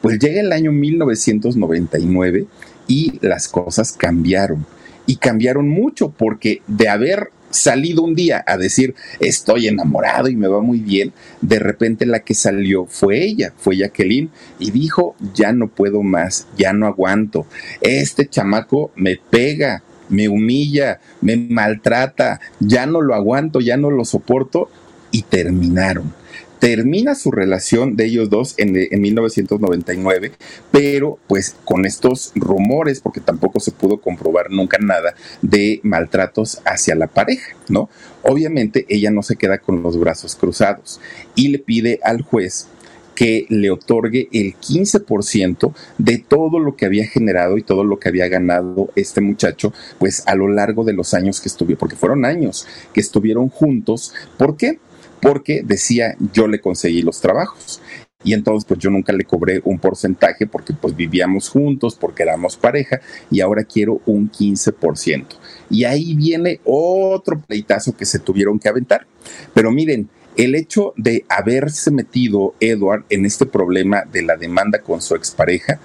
[0.01, 2.47] pues llega el año 1999
[2.87, 4.67] y las cosas cambiaron.
[5.09, 10.49] Y cambiaron mucho porque de haber salido un día a decir estoy enamorado y me
[10.49, 15.53] va muy bien, de repente la que salió fue ella, fue Jacqueline, y dijo ya
[15.53, 17.47] no puedo más, ya no aguanto,
[17.81, 24.05] este chamaco me pega, me humilla, me maltrata, ya no lo aguanto, ya no lo
[24.05, 24.69] soporto,
[25.11, 26.13] y terminaron
[26.59, 30.33] termina su relación de ellos dos en, 1999,
[30.71, 36.95] pero pues con estos rumores, porque tampoco se pudo comprobar nunca nada de maltratos hacia
[36.95, 37.89] la pareja, ¿no?
[38.23, 41.01] Obviamente ella no se queda con los brazos cruzados
[41.35, 42.69] y le pide al juez
[43.15, 48.09] que le otorgue el 15% de todo lo que había generado y todo lo que
[48.09, 52.25] había ganado este muchacho, pues a lo largo de los años que estuvieron, porque fueron
[52.25, 54.15] años que estuvieron juntos.
[54.37, 54.79] ¿Por qué?
[55.21, 57.81] Porque decía yo le conseguí los trabajos.
[58.25, 62.57] Y entonces pues yo nunca le cobré un porcentaje porque pues vivíamos juntos, porque éramos
[62.57, 63.01] pareja
[63.31, 65.25] y ahora quiero un 15%.
[65.71, 69.07] Y ahí viene otro pleitazo que se tuvieron que aventar.
[69.55, 75.01] Pero miren, el hecho de haberse metido Edward en este problema de la demanda con
[75.01, 75.81] su expareja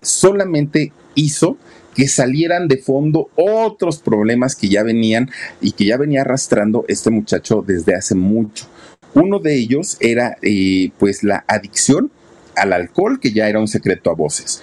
[0.00, 1.56] solamente hizo
[1.94, 5.30] que salieran de fondo otros problemas que ya venían
[5.60, 8.66] y que ya venía arrastrando este muchacho desde hace mucho.
[9.14, 12.10] Uno de ellos era eh, pues la adicción
[12.56, 14.62] al alcohol, que ya era un secreto a voces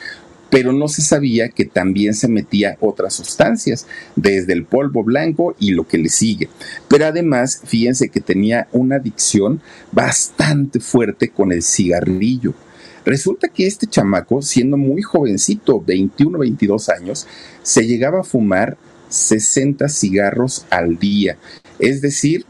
[0.52, 5.72] pero no se sabía que también se metía otras sustancias, desde el polvo blanco y
[5.72, 6.50] lo que le sigue.
[6.90, 9.62] Pero además, fíjense que tenía una adicción
[9.94, 12.54] bastante fuerte con el cigarrillo.
[13.06, 17.28] Resulta que este chamaco, siendo muy jovencito, 21, 22 años,
[17.64, 18.78] se llegaba a fumar
[19.10, 21.38] 60 cigarros al día.
[21.80, 22.46] Es decir,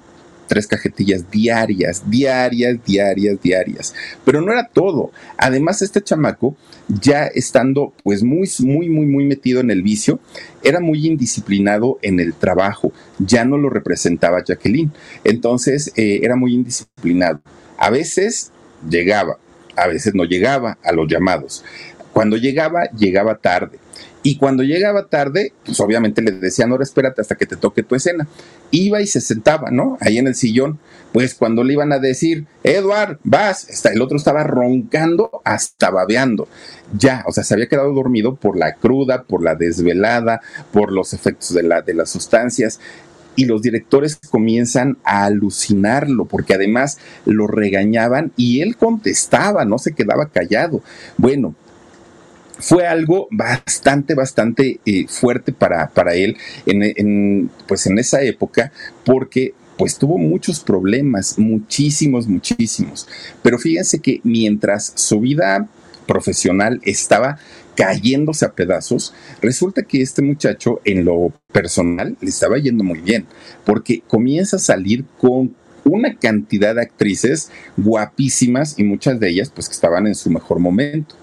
[0.51, 3.95] tres cajetillas diarias, diarias, diarias, diarias.
[4.25, 5.11] Pero no era todo.
[5.37, 6.57] Además, este chamaco,
[6.89, 10.19] ya estando pues muy, muy, muy, muy metido en el vicio,
[10.61, 12.91] era muy indisciplinado en el trabajo.
[13.17, 14.91] Ya no lo representaba Jacqueline.
[15.23, 17.39] Entonces, eh, era muy indisciplinado.
[17.77, 18.51] A veces
[18.89, 19.39] llegaba,
[19.75, 21.63] a veces no llegaba a los llamados.
[22.13, 23.79] Cuando llegaba, llegaba tarde.
[24.23, 27.95] Y cuando llegaba tarde, pues obviamente le decían, ahora espérate hasta que te toque tu
[27.95, 28.27] escena.
[28.69, 29.97] Iba y se sentaba, ¿no?
[29.99, 30.79] Ahí en el sillón.
[31.11, 36.47] Pues cuando le iban a decir, Edward, vas, el otro estaba roncando hasta babeando.
[36.95, 41.13] Ya, o sea, se había quedado dormido por la cruda, por la desvelada, por los
[41.13, 42.79] efectos de, la, de las sustancias
[43.41, 49.93] y los directores comienzan a alucinarlo porque además lo regañaban y él contestaba, no se
[49.93, 50.83] quedaba callado.
[51.17, 51.55] Bueno,
[52.59, 58.71] fue algo bastante, bastante eh, fuerte para, para él en, pues en esa época
[59.03, 63.07] porque pues tuvo muchos problemas, muchísimos, muchísimos.
[63.41, 65.67] Pero fíjense que mientras su vida
[66.05, 67.39] profesional estaba
[67.75, 73.25] cayéndose a pedazos, resulta que este muchacho en lo personal le estaba yendo muy bien,
[73.65, 79.67] porque comienza a salir con una cantidad de actrices guapísimas y muchas de ellas pues
[79.67, 81.15] que estaban en su mejor momento.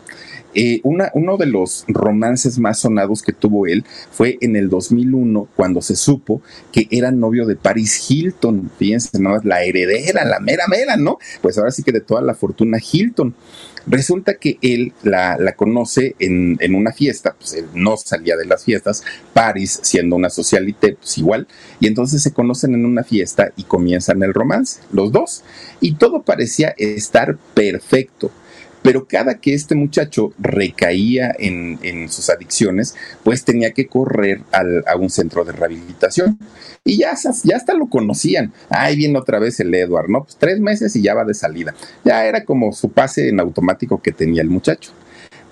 [0.60, 5.80] Eh, uno de los romances más sonados que tuvo él fue en el 2001, cuando
[5.80, 6.42] se supo
[6.72, 8.68] que era novio de Paris Hilton.
[8.76, 9.38] Fíjense, ¿no?
[9.44, 11.18] la heredera, la mera mera, ¿no?
[11.42, 13.36] Pues ahora sí que de toda la fortuna Hilton.
[13.86, 19.04] Resulta que él la, conoce en, una fiesta, pues él no salía de las fiestas,
[19.32, 21.46] Paris siendo una socialité, pues igual,
[21.78, 25.44] y entonces se conocen en una fiesta y comienzan el romance, los dos,
[25.80, 28.32] y todo parecía estar perfecto
[28.82, 35.10] pero cada que este muchacho recaía en, sus adicciones, pues tenía que correr a un
[35.10, 36.38] centro de rehabilitación.
[36.84, 37.12] Y ya,
[37.44, 38.52] ya hasta lo conocían.
[38.70, 40.24] Ahí viene otra vez el Edward, ¿no?
[40.24, 41.74] Pues tres meses y ya va de salida.
[42.04, 44.92] Ya era como su pase en automático que tenía el muchacho.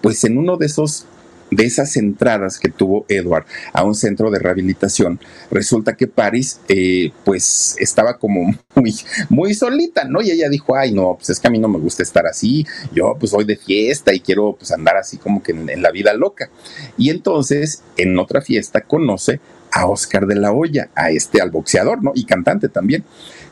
[0.01, 1.07] Pues en uno de esos
[1.51, 7.13] de esas entradas que tuvo Edward a un centro de rehabilitación, resulta que Paris, eh,
[7.25, 8.95] pues estaba como muy,
[9.29, 10.23] muy solita, ¿no?
[10.23, 12.67] Y ella dijo, ay, no, pues es que a mí no me gusta estar así,
[12.93, 15.91] yo pues voy de fiesta y quiero pues andar así como que en, en la
[15.91, 16.51] vida loca.
[16.97, 19.41] Y entonces, en otra fiesta, conoce
[19.73, 22.13] a Oscar de la Hoya, a este, al boxeador, ¿no?
[22.15, 23.05] Y cantante también.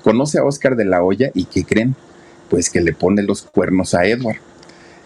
[0.03, 1.95] Conoce a Oscar de la Hoya y ¿qué creen?
[2.49, 4.39] Pues que le pone los cuernos a Edward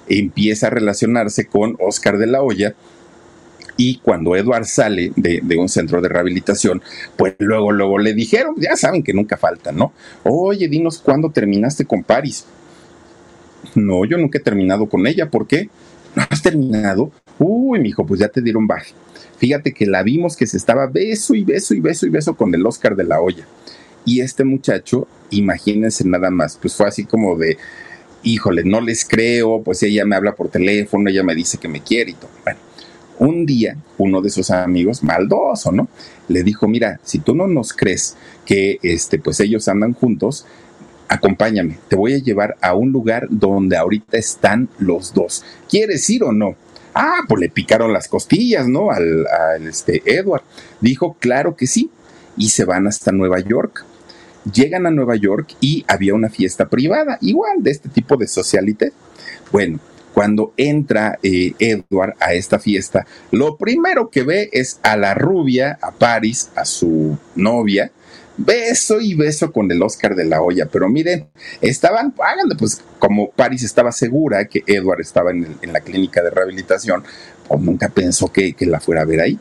[0.09, 2.75] empieza a relacionarse con Oscar de la Hoya
[3.81, 6.83] y cuando Edward sale de, un centro de rehabilitación,
[7.16, 9.92] pues luego, luego le dijeron, ya saben que nunca faltan, ¿no?
[10.25, 12.44] Oye, dinos cuándo terminaste con Paris.
[13.77, 15.71] No, yo nunca he terminado con ella, ¿por qué?
[16.17, 17.13] ¿No has terminado?
[17.38, 18.94] Uy, mijo, pues ya te dieron baje.
[19.38, 22.52] Fíjate que la vimos que se estaba beso y beso y beso y beso con
[22.52, 23.46] el Oscar de la olla.
[24.04, 27.59] Y este muchacho, imagínense nada más, pues fue así como de,
[28.23, 31.83] híjole, no les creo, pues ella me habla por teléfono, ella me dice que me
[31.83, 32.31] quiere y todo.
[32.44, 32.60] Bueno,
[33.19, 35.88] un día, uno de sus amigos, maldoso, ¿no?
[36.29, 40.46] Le dijo, mira, si tú no nos crees que este, pues ellos andan juntos,
[41.08, 45.44] acompáñame, te voy a llevar a un lugar donde ahorita están los dos.
[45.69, 46.54] ¿Quieres ir o no?
[46.94, 48.90] Ah, pues le picaron las costillas, ¿no?
[48.90, 49.27] Al,
[49.66, 50.42] este Edward.
[50.81, 51.90] Dijo, claro que sí.
[52.37, 53.85] Y se van hasta Nueva York.
[54.53, 58.92] Llegan a Nueva York y había una fiesta privada, igual de este tipo de socialité.
[59.51, 59.81] Bueno,
[60.15, 65.79] cuando entra eh, Edward a esta fiesta, lo primero que ve es a la rubia,
[65.83, 67.92] a Paris, a su novia,
[68.38, 70.67] beso y beso con el Oscar de la olla.
[70.67, 71.29] Pero miren,
[71.61, 77.05] estaban, háganlo, pues como Paris estaba segura que Edward estaba en, la clínica de rehabilitación,
[77.46, 79.38] pues nunca pensó que, que, la fuera a ver ahí.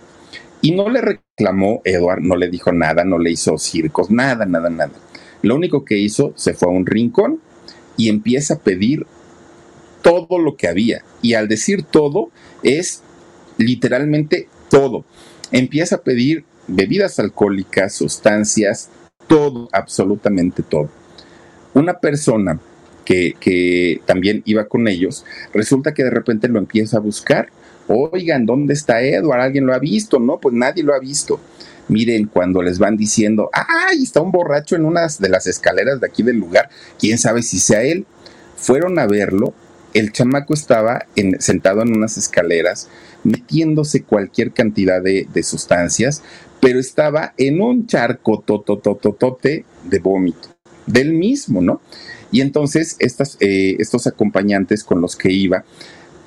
[0.68, 4.70] Y no le reclamó Edward, no le dijo nada, no le hizo circos, nada, nada,
[4.70, 4.92] nada.
[5.42, 7.40] Lo único que hizo, se fue a un rincón
[7.96, 9.06] y empieza a pedir
[10.02, 11.06] todo lo que había.
[11.22, 12.32] Y al decir todo,
[12.64, 13.02] es
[13.58, 15.06] literalmente todo.
[15.54, 18.90] Empieza a pedir bebidas alcohólicas, sustancias,
[19.26, 20.90] todo, absolutamente todo.
[21.76, 22.60] Una persona
[23.06, 27.52] que, que, también iba con ellos, resulta que de repente lo empieza a buscar.
[27.88, 29.42] Oigan, ¿dónde está Edward?
[29.42, 30.20] ¿Alguien lo ha visto?
[30.20, 31.40] No, pues nadie lo ha visto.
[31.88, 34.04] Miren, cuando les van diciendo, ¡ay!
[34.04, 36.70] Está un borracho en una de las escaleras de aquí del lugar,
[37.00, 38.06] quién sabe si sea él.
[38.58, 39.54] Fueron a verlo
[39.94, 41.08] el chamaco estaba
[41.40, 42.88] sentado en unas escaleras
[43.24, 46.22] metiéndose cualquier cantidad de, sustancias,
[46.60, 50.50] pero estaba en un charco totototote de vómito,
[50.86, 51.82] del mismo, ¿no?
[52.32, 55.64] Y entonces eh, estos acompañantes con los que iba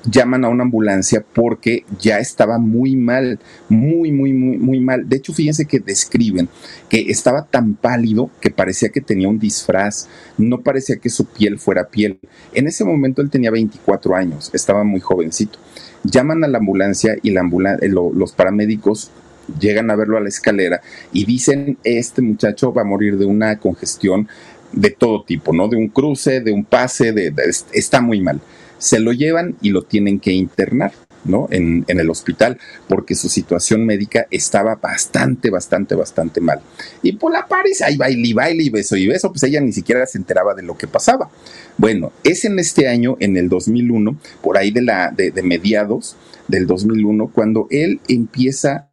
[0.05, 3.39] llaman a una ambulancia porque ya estaba muy mal,
[3.69, 5.07] muy, muy, muy, muy mal.
[5.07, 6.49] De hecho, fíjense que describen
[6.89, 11.59] que estaba tan pálido que parecía que tenía un disfraz, no parecía que su piel
[11.59, 12.19] fuera piel.
[12.53, 15.59] En ese momento él tenía 24 años, estaba muy jovencito.
[16.03, 17.41] Llaman a la ambulancia y la
[17.81, 19.11] eh, los paramédicos
[19.59, 20.81] llegan a verlo a la escalera
[21.11, 24.27] y dicen, este muchacho va a morir de una congestión
[24.71, 25.67] de todo tipo, ¿no?
[25.67, 27.33] De un cruce, de un pase, de
[27.73, 28.41] está muy mal
[28.81, 30.91] se lo llevan y lo tienen que internar.
[31.23, 31.47] ¿no?
[31.51, 32.57] En, el hospital,
[32.87, 36.61] porque su situación médica estaba bastante, bastante, bastante mal.
[37.03, 39.71] Y por la Paris, ahí baile y baile y beso y beso, pues ella ni
[39.71, 41.29] siquiera se enteraba de lo que pasaba.
[41.77, 46.15] Bueno, es en este año, en el 2001, por ahí de, la, de, de mediados
[46.47, 48.87] del 2001, cuando él empieza a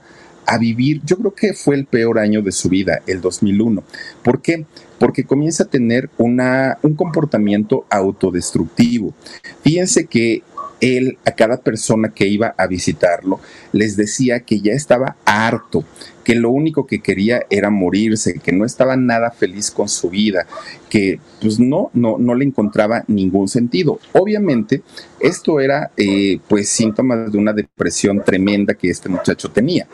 [0.56, 3.82] vivir, yo creo que fue el peor año de su vida, el 2001.
[4.22, 4.64] ¿Por qué?
[4.98, 9.14] porque comienza a tener una, un comportamiento autodestructivo.
[9.62, 10.42] Fíjense que
[10.80, 13.40] él a cada persona que iba a visitarlo
[13.72, 15.84] les decía que ya estaba harto,
[16.22, 20.46] que lo único que quería era morirse, que no estaba nada feliz con su vida,
[20.88, 23.98] que pues no, no, no le encontraba ningún sentido.
[24.12, 24.82] Obviamente,
[25.20, 29.88] esto era eh, pues síntomas de una depresión tremenda que este muchacho tenía,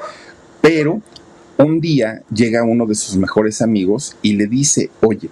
[0.64, 1.02] pero
[1.58, 5.28] un día llega uno de sus mejores amigos y le dice, oye,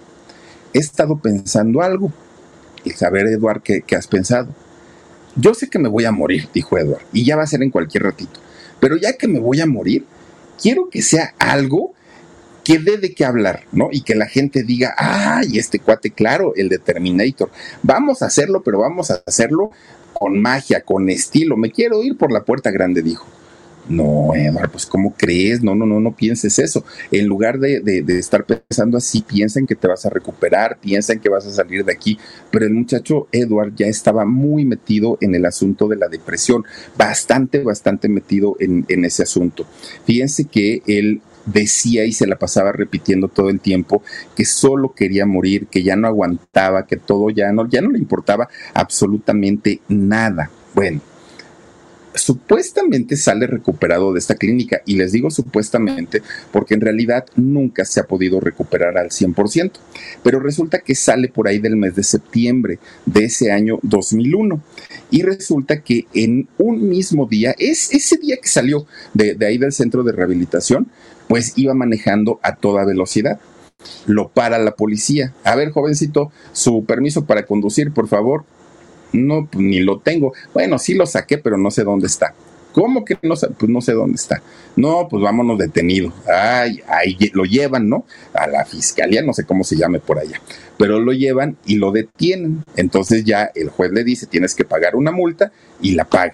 [0.73, 2.13] he estado pensando algo.
[2.83, 4.53] Y saber, Eduard, ¿qué, ¿qué, has pensado?
[5.35, 7.71] Yo sé que me voy a morir, dijo Eduard, y ya va a ser en
[7.71, 8.39] cualquier ratito.
[8.79, 10.05] Pero ya que me voy a morir,
[10.61, 11.95] quiero que sea algo
[12.63, 13.89] que dé de qué hablar, ¿no?
[13.91, 17.49] Y que la gente diga, ay, este cuate, claro, el de Terminator.
[17.81, 19.71] Vamos a hacerlo, pero vamos a hacerlo
[20.13, 21.57] con magia, con estilo.
[21.57, 23.25] Me quiero ir por la puerta grande, dijo.
[23.89, 25.61] No, Edward, pues ¿cómo crees?
[25.61, 26.85] No, no, no, no pienses eso.
[27.11, 31.13] En lugar de, de, estar pensando así, piensa en que te vas a recuperar, piensa
[31.13, 32.17] en que vas a salir de aquí.
[32.49, 36.63] Pero el muchacho Edward ya estaba muy metido en el asunto de la depresión,
[36.97, 39.65] bastante, bastante metido en, en ese asunto.
[40.05, 44.01] Fíjense que él decía y se la pasaba repitiendo todo el tiempo
[44.35, 47.99] que solo quería morir, que ya no aguantaba, que todo ya no, ya no le
[47.99, 50.49] importaba absolutamente nada.
[50.73, 51.01] Bueno,
[52.15, 54.81] supuestamente sale recuperado de esta clínica.
[54.85, 59.71] Y les digo supuestamente porque en realidad nunca se ha podido recuperar al 100%.
[60.23, 64.61] Pero resulta que sale por ahí del mes de septiembre de ese año 2001.
[65.11, 69.57] Y resulta que en un mismo día, es ese día que salió de, de ahí
[69.57, 70.87] del centro de rehabilitación,
[71.27, 73.39] pues iba manejando a toda velocidad
[74.05, 75.33] lo para la policía.
[75.43, 78.45] A ver, jovencito, su permiso para conducir, por favor
[79.13, 80.33] No, pues ni lo tengo.
[80.53, 82.33] Bueno, sí lo saqué, pero no sé dónde está.
[82.73, 84.41] ¿Cómo que no, pues no sé dónde está?
[84.75, 86.11] No, pues vámonos detenido.
[86.27, 88.05] Ay, ahí lo llevan, ¿no?
[88.33, 90.41] A la fiscalía, no sé cómo se llame por allá,
[90.77, 92.63] pero lo llevan y lo detienen.
[92.75, 95.51] Entonces ya el juez le dice, tienes que pagar una multa
[95.81, 96.33] y la paga.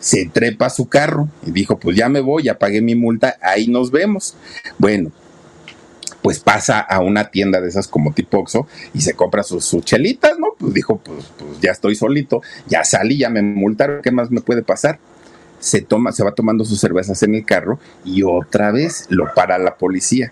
[0.00, 3.36] Se trepa a su carro y dijo, pues ya me voy, ya pagué mi multa,
[3.40, 4.36] ahí nos vemos.
[4.78, 5.12] Bueno,
[6.28, 8.44] pues pasa a una tienda de esas como tipo
[8.92, 10.48] y se compra sus, chelitas, ¿no?
[10.58, 14.42] Pues dijo, pues, pues ya estoy solito, ya salí, ya me multaron, ¿qué más me
[14.42, 14.98] puede pasar?
[15.58, 19.56] se toma, se va tomando sus cervezas en el carro y otra vez lo para
[19.56, 20.30] la policía.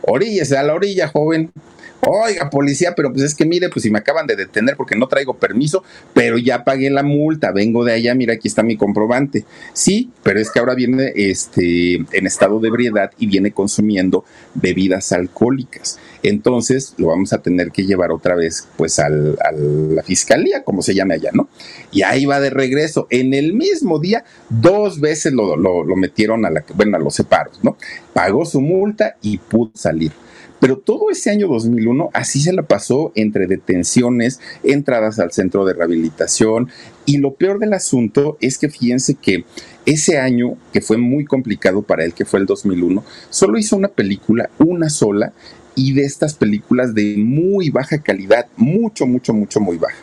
[0.00, 1.52] Oríllese a la orilla, joven.
[2.00, 5.08] Oiga, policía, pero pues es que mire, pues si me acaban de detener porque no
[5.08, 5.82] traigo permiso,
[6.14, 9.44] pero ya pagué la multa, vengo de allá, mira, aquí está mi comprobante.
[9.72, 14.24] Sí, pero es que ahora viene este en estado de ebriedad y viene consumiendo
[14.54, 15.98] bebidas alcohólicas.
[16.22, 20.94] Entonces lo vamos a tener que llevar otra vez pues a la fiscalía, como se
[20.94, 21.48] llame allá, ¿no?
[21.92, 23.06] Y ahí va de regreso.
[23.10, 27.14] En el mismo día, dos veces lo, lo, lo metieron a la, bueno, a los
[27.14, 27.76] separos, ¿no?
[28.12, 30.12] Pagó su multa y pudo salir.
[30.60, 35.74] Pero todo ese año 2001 así se la pasó entre detenciones, entradas al centro de
[35.74, 36.70] rehabilitación
[37.04, 39.44] y lo peor del asunto es que fíjense que
[39.84, 43.88] ese año, que fue muy complicado para él, que fue el 2001, solo hizo una
[43.88, 45.32] película, una sola,
[45.76, 49.98] y de estas películas de muy baja calidad, mucho, mucho, mucho, muy baja.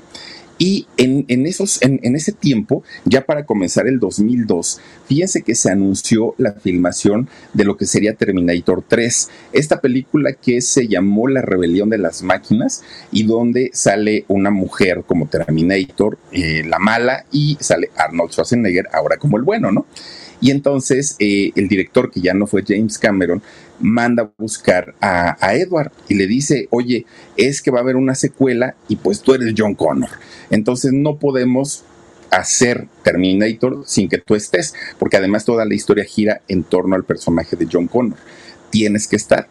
[0.58, 6.36] Y en, esos, en, ese tiempo, ya para comenzar el 2002, fíjense que se anunció
[6.38, 11.90] la filmación de lo que sería Terminator 3, esta película que se llamó La Rebelión
[11.90, 17.90] de las Máquinas y donde sale una mujer como Terminator, eh, la mala, y sale
[17.98, 19.86] Arnold Schwarzenegger ahora como el bueno, ¿no?
[20.44, 23.42] Y entonces eh, el director, que ya no fue James Cameron,
[23.80, 27.06] manda a buscar a, Edward y le dice, oye,
[27.38, 30.10] es que va a haber una secuela y pues tú eres John Connor.
[30.50, 31.86] Entonces no podemos
[32.30, 37.06] hacer Terminator sin que tú estés, porque además toda la historia gira en torno al
[37.06, 38.18] personaje de John Connor.
[38.70, 39.48] Tienes que estar.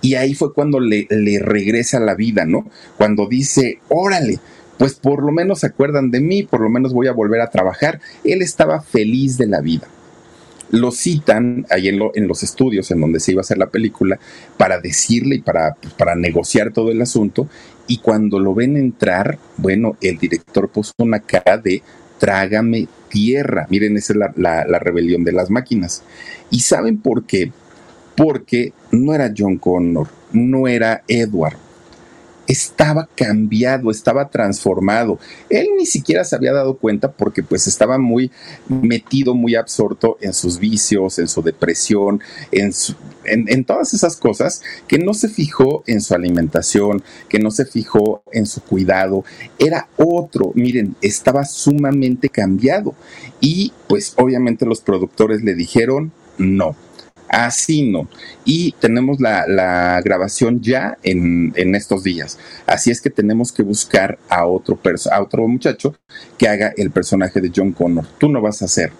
[0.00, 2.68] Y ahí fue cuando le, le regresa la vida, ¿no?
[2.96, 4.40] Cuando dice, órale,
[4.78, 7.50] pues por lo menos se acuerdan de mí, por lo menos voy a volver a
[7.50, 8.00] trabajar.
[8.24, 9.86] Él estaba feliz de la vida
[10.70, 14.18] lo citan ahí en, en, los estudios en donde se iba a hacer la película
[14.56, 17.48] para decirle y para, para negociar todo el asunto.
[17.86, 21.82] Y cuando lo ven entrar, bueno, el director puso una cara de
[22.18, 23.66] trágame tierra.
[23.70, 26.02] Miren, esa es la, la rebelión de las máquinas.
[26.50, 27.52] ¿Y saben por qué?
[28.16, 31.56] Porque no era John Connor, no era Edward,
[32.46, 35.18] estaba cambiado, estaba transformado.
[35.48, 38.30] Él ni siquiera se había dado cuenta porque pues estaba muy
[38.68, 42.20] metido, muy absorto en sus vicios, en su depresión,
[42.52, 42.72] en,
[43.24, 48.22] en, todas esas cosas que no se fijó en su alimentación, que no se fijó
[48.32, 49.24] en su cuidado.
[49.58, 52.94] Era otro, miren, estaba sumamente cambiado.
[53.40, 56.76] Y pues obviamente los productores le dijeron no
[57.28, 58.08] Así no.
[58.44, 62.38] Y tenemos la, grabación ya en, estos días.
[62.66, 64.78] Así es que tenemos que buscar a otro,
[65.10, 65.94] a otro muchacho
[66.38, 68.06] que haga el personaje de John Connor.
[68.18, 68.92] Tú no vas a hacer.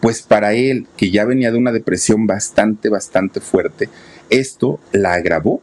[0.00, 3.88] Pues para él, que ya venía de una depresión bastante, bastante fuerte,
[4.28, 5.62] esto la agravó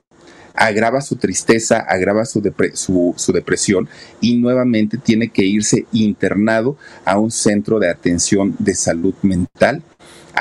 [0.54, 3.90] agrava su tristeza, agrava su, depresión
[4.22, 9.82] y nuevamente tiene que irse internado a un centro de atención de salud mental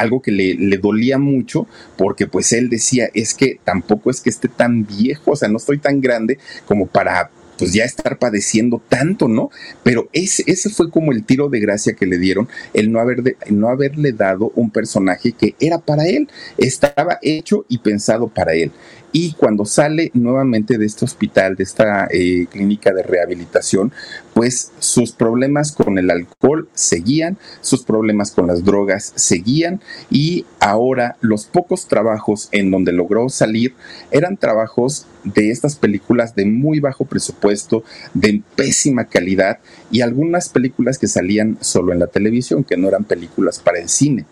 [0.02, 4.48] algo que le, dolía mucho porque pues él decía, es que tampoco es que esté
[4.48, 9.28] tan viejo, o sea, no estoy tan grande como para pues ya estar padeciendo tanto,
[9.28, 9.50] ¿no?
[9.84, 13.36] Pero ese, ese fue como el tiro de gracia que le dieron, el no, haber
[13.50, 16.28] no haberle dado un personaje que era para él,
[16.58, 18.72] estaba hecho y pensado para él
[19.12, 23.92] y cuando sale nuevamente de este hospital, de esta eh, clínica de rehabilitación,
[24.32, 31.16] pues sus problemas con el alcohol seguían, sus problemas con las drogas seguían y ahora
[31.20, 33.74] los pocos trabajos en donde logró salir
[34.10, 37.84] eran trabajos de estas películas de muy bajo presupuesto,
[38.14, 39.58] de pésima calidad
[39.90, 43.88] y algunas películas que salían solo en la televisión, que no eran películas para el
[43.88, 44.24] cine.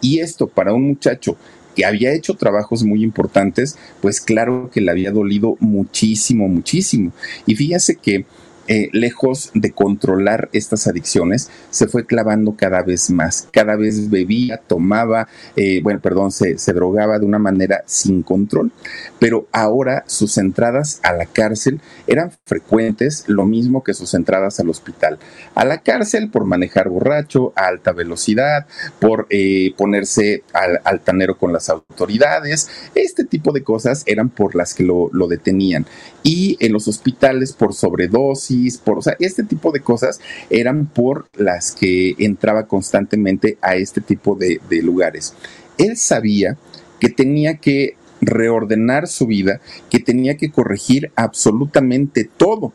[0.00, 1.36] Y esto para un muchacho
[1.84, 7.12] había hecho trabajos muy importantes, pues claro que le había dolido muchísimo, muchísimo.
[7.46, 8.24] Y fíjense que
[8.70, 13.48] eh, lejos de controlar estas adicciones, se fue clavando cada vez más.
[13.50, 18.70] Cada vez bebía, tomaba, eh, bueno, perdón, se, drogaba de una manera sin control.
[19.18, 24.68] Pero ahora sus entradas a la cárcel eran frecuentes, lo mismo que sus entradas al
[24.68, 25.18] hospital.
[25.54, 28.66] A la cárcel por manejar borracho, a alta velocidad,
[29.00, 32.68] por eh, ponerse al, altanero con las autoridades.
[32.94, 35.86] Este tipo de cosas eran por las que lo, lo detenían.
[36.22, 41.28] Y en los hospitales por sobredosis Por, o sea, este tipo de cosas eran por
[41.34, 45.34] las que entraba constantemente a este tipo de, de lugares.
[45.78, 46.56] Él sabía
[47.00, 52.72] que tenía que reordenar su vida, que tenía que corregir absolutamente todo.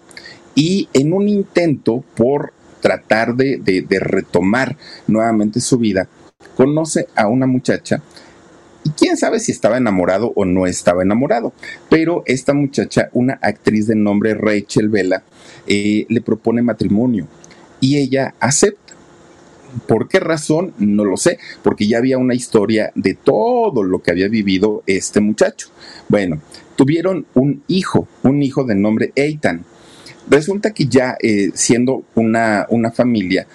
[0.56, 4.78] Y en un intento por tratar de, retomar
[5.08, 6.08] nuevamente su vida,
[6.56, 8.04] conoce a una muchacha
[8.84, 11.54] y quién sabe si estaba enamorado o no estaba enamorado.
[11.90, 15.24] Pero esta muchacha, una actriz de nombre Rachel Vela,
[15.68, 17.28] eh, le propone matrimonio
[17.80, 18.94] y ella acepta.
[19.88, 20.74] ¿Por qué razón?
[20.78, 25.20] No lo sé, porque ya había una historia de todo lo que había vivido este
[25.20, 25.70] muchacho.
[26.10, 26.42] Bueno,
[26.76, 29.66] tuvieron un hijo, un hijo de nombre Eitan.
[30.30, 33.48] Resulta que ya eh, siendo una, una familia,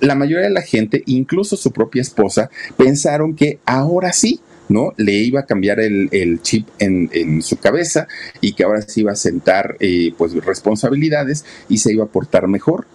[0.00, 4.40] la mayoría de la gente, incluso su propia esposa, pensaron que ahora sí,
[4.70, 4.94] ¿no?
[4.96, 8.08] Le iba a cambiar el, chip en, su cabeza
[8.40, 12.48] y que ahora sí iba a sentar eh, pues responsabilidades y se iba a portar
[12.48, 12.86] mejor.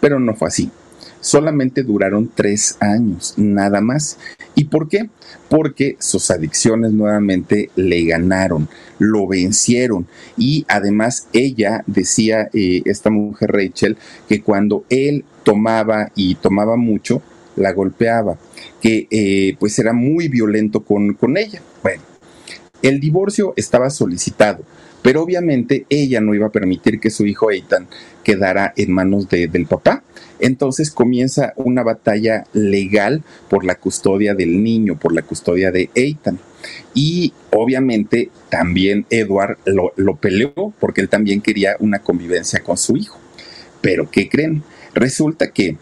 [0.00, 0.70] Pero no fue así
[1.20, 4.18] solamente duraron tres años, nada más.
[4.54, 5.08] ¿Y por qué?
[5.48, 8.68] Porque sus adicciones nuevamente le ganaron,
[8.98, 10.06] lo vencieron.
[10.36, 13.96] Y además ella decía, eh, esta mujer Rachel,
[14.28, 17.22] que cuando él tomaba y tomaba mucho,
[17.56, 18.38] la golpeaba,
[18.80, 21.60] que eh, pues era muy violento con, con ella.
[21.82, 22.02] Bueno,
[22.82, 24.64] el divorcio estaba solicitado,
[25.02, 27.88] pero obviamente ella no iba a permitir que su hijo Eitan
[28.24, 30.02] quedara en manos del papá.
[30.38, 36.38] Entonces comienza una batalla legal por la custodia del niño, por la custodia de Eitan.
[36.94, 42.96] Y obviamente también Edward lo, lo peleó porque él también quería una convivencia con su
[42.96, 43.18] hijo.
[43.82, 44.62] Pero ¿qué creen?
[44.94, 45.76] Resulta que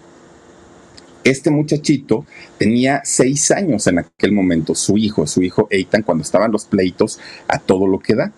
[1.25, 2.25] este muchachito
[2.59, 7.19] tenía seis años en aquel momento, su hijo, su hijo Eitan, cuando estaban los pleitos
[7.49, 8.33] a todo lo que da.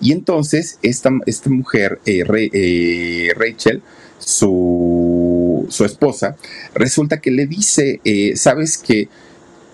[0.00, 3.82] Y entonces esta, esta mujer, eh, eh, Rachel,
[4.18, 6.36] su, su, esposa,
[6.74, 9.08] resulta que le dice, eh, sabes que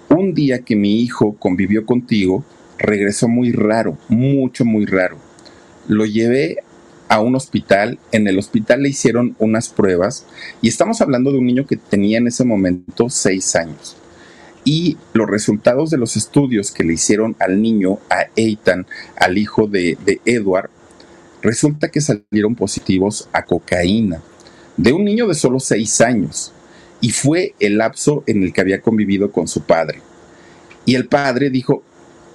[0.09, 2.45] un día que mi hijo convivió contigo,
[2.79, 5.17] regresó muy raro, mucho, muy raro.
[5.89, 6.59] Lo llevé
[7.13, 10.25] a un hospital, en el hospital le hicieron unas pruebas
[10.63, 13.99] y estamos hablando de un niño que tenía en ese momento seis años
[14.65, 18.87] y los resultados de los estudios que le hicieron al niño, a Eitan,
[19.17, 20.71] al hijo de, Edward,
[21.43, 24.23] resulta que salieron positivos a cocaína
[24.79, 26.55] de un niño de solo seis años
[27.03, 30.01] y fue el lapso en el que había convivido con su padre.
[30.87, 31.83] Y el padre dijo,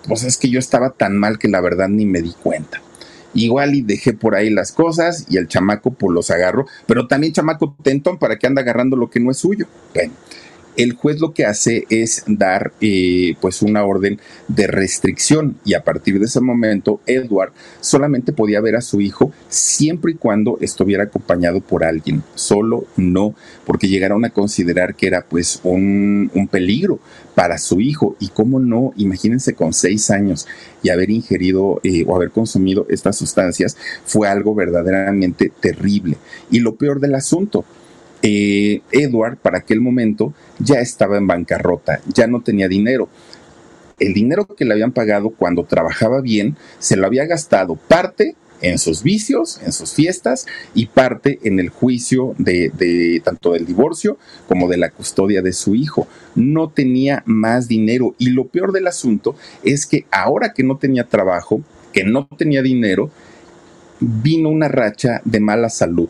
[0.08, 2.80] pues es que yo estaba tan mal que la verdad ni me di cuenta.
[3.38, 7.34] Igual y dejé por ahí las cosas y el chamaco pues los agarró, pero también
[7.34, 9.68] chamaco tentón para que anda agarrando lo que no es suyo.
[9.94, 10.14] Bueno,
[10.78, 15.84] el juez lo que hace es dar eh, pues una orden de restricción y a
[15.84, 17.52] partir de ese momento Edward
[17.82, 23.34] solamente podía ver a su hijo siempre y cuando estuviera acompañado por alguien, solo no,
[23.66, 27.00] porque llegaron a considerar que era pues un, peligro
[27.34, 30.48] para su hijo y cómo no, imagínense con seis años
[30.84, 33.76] y haber ingerido eh, o haber consumido estas sustancias
[34.06, 36.18] fue algo verdaderamente terrible.
[36.50, 37.66] Y lo peor del asunto,
[38.22, 43.10] eh, Edward para aquel momento ya estaba en bancarrota, ya no tenía dinero.
[44.00, 48.80] El dinero que le habían pagado cuando trabajaba bien se lo había gastado parte en
[48.80, 54.18] sus vicios, en sus fiestas y parte en el juicio de, de, tanto del divorcio
[54.48, 56.08] como de la custodia de su hijo.
[56.36, 61.08] No tenía más dinero y lo peor del asunto es que ahora que no tenía
[61.08, 61.62] trabajo,
[61.94, 63.12] que no tenía dinero,
[64.00, 66.10] vino una racha de mala salud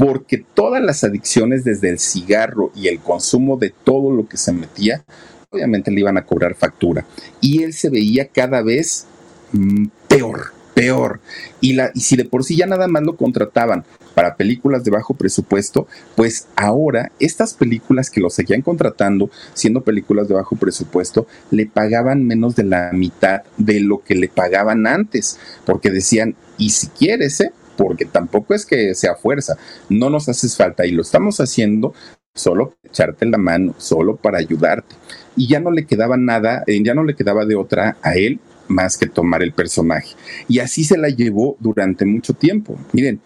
[0.00, 4.50] porque todas las adicciones desde el cigarro y el consumo de todo lo que se
[4.50, 5.04] metía,
[5.50, 7.04] obviamente le iban a cobrar factura.
[7.42, 9.04] Y él se veía cada vez
[9.52, 11.20] mm, peor, peor.
[11.60, 13.84] Y, y si de por sí ya nada más lo contrataban
[14.14, 15.86] para películas de bajo presupuesto,
[16.16, 22.26] pues ahora estas películas que lo seguían contratando, siendo películas de bajo presupuesto, le pagaban
[22.26, 27.38] menos de la mitad de lo que le pagaban antes, porque decían, y si quieres,
[27.42, 27.52] ¿eh?
[27.80, 29.56] Porque tampoco es que sea fuerza,
[29.88, 31.94] no nos haces falta y lo estamos haciendo
[32.34, 34.96] solo para echarte la mano, solo para ayudarte.
[35.34, 38.38] Y ya no le quedaba nada, eh, ya no le quedaba de otra a él
[38.68, 40.14] más que tomar el personaje.
[40.46, 42.76] Y así se la llevó durante mucho tiempo.
[42.92, 43.18] Miren,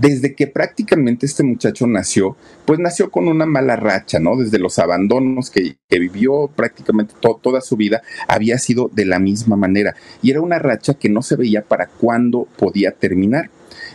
[0.00, 4.36] desde que prácticamente este muchacho nació, pues nació con una mala racha, ¿no?
[4.36, 9.94] Desde los abandonos que, vivió prácticamente toda su vida, había sido de la misma manera.
[10.22, 13.50] Y era una racha que no se veía para cuándo podía terminar.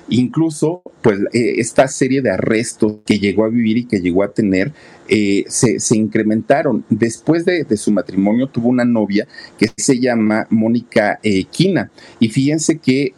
[0.09, 4.33] Incluso, pues, eh, esta serie de arrestos que llegó a vivir y que llegó a
[4.33, 4.71] tener,
[5.07, 6.85] eh, se, incrementaron.
[6.89, 9.27] Después de, su matrimonio tuvo una novia
[9.57, 11.91] que se llama Mónica eh, Quina.
[12.19, 13.13] Y fíjense que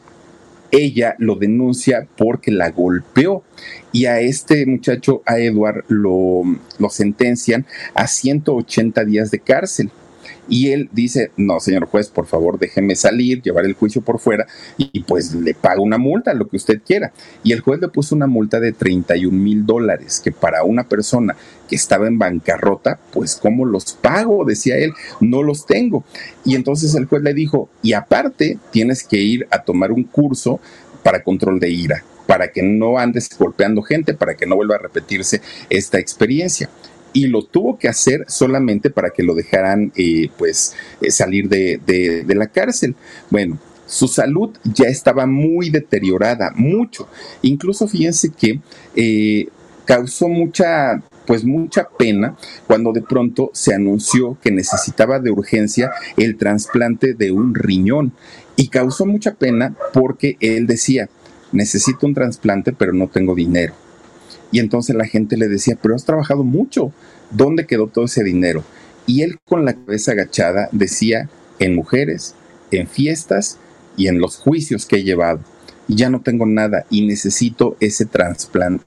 [0.71, 3.43] ella lo denuncia porque la golpeó
[3.91, 6.43] y a este muchacho, a Edward, lo,
[6.77, 9.89] lo sentencian a 180 días de cárcel.
[10.49, 14.47] Y él dice, no, señor juez, por favor, déjeme salir, llevar el juicio por fuera
[14.77, 17.11] y pues le paga una multa, lo que usted quiera.
[17.43, 21.35] Y el juez le puso una multa de 31 mil dólares, que para una persona
[21.67, 24.45] que estaba en bancarrota, pues ¿cómo los pago?
[24.45, 26.03] Decía él, no los tengo.
[26.45, 30.59] Y entonces el juez le dijo, y aparte tienes que ir a tomar un curso
[31.03, 34.79] para control de ira para que no andes golpeando gente, para que no vuelva a
[34.79, 36.69] repetirse esta experiencia
[37.13, 42.25] y lo tuvo que hacer solamente para que lo dejaran eh, pues eh, salir de,
[42.27, 42.95] la cárcel.
[43.29, 47.07] Bueno, su salud ya estaba muy deteriorada, mucho.
[47.41, 48.59] Incluso fíjense que
[48.95, 49.47] eh,
[49.85, 52.37] causó mucha pues mucha pena
[52.67, 58.13] cuando de pronto se anunció que necesitaba de urgencia el trasplante de un riñón
[58.55, 61.09] y causó mucha pena porque él decía,
[61.51, 63.73] necesito un trasplante pero no tengo dinero.
[64.51, 66.91] Y entonces la gente le decía, pero has trabajado mucho,
[67.31, 68.63] ¿dónde quedó todo ese dinero?
[69.05, 71.29] Y él con la cabeza agachada decía,
[71.59, 72.35] en mujeres,
[72.71, 73.57] en fiestas
[73.95, 75.39] y en los juicios que he llevado.
[75.87, 78.85] Y ya no tengo nada y necesito ese trasplante.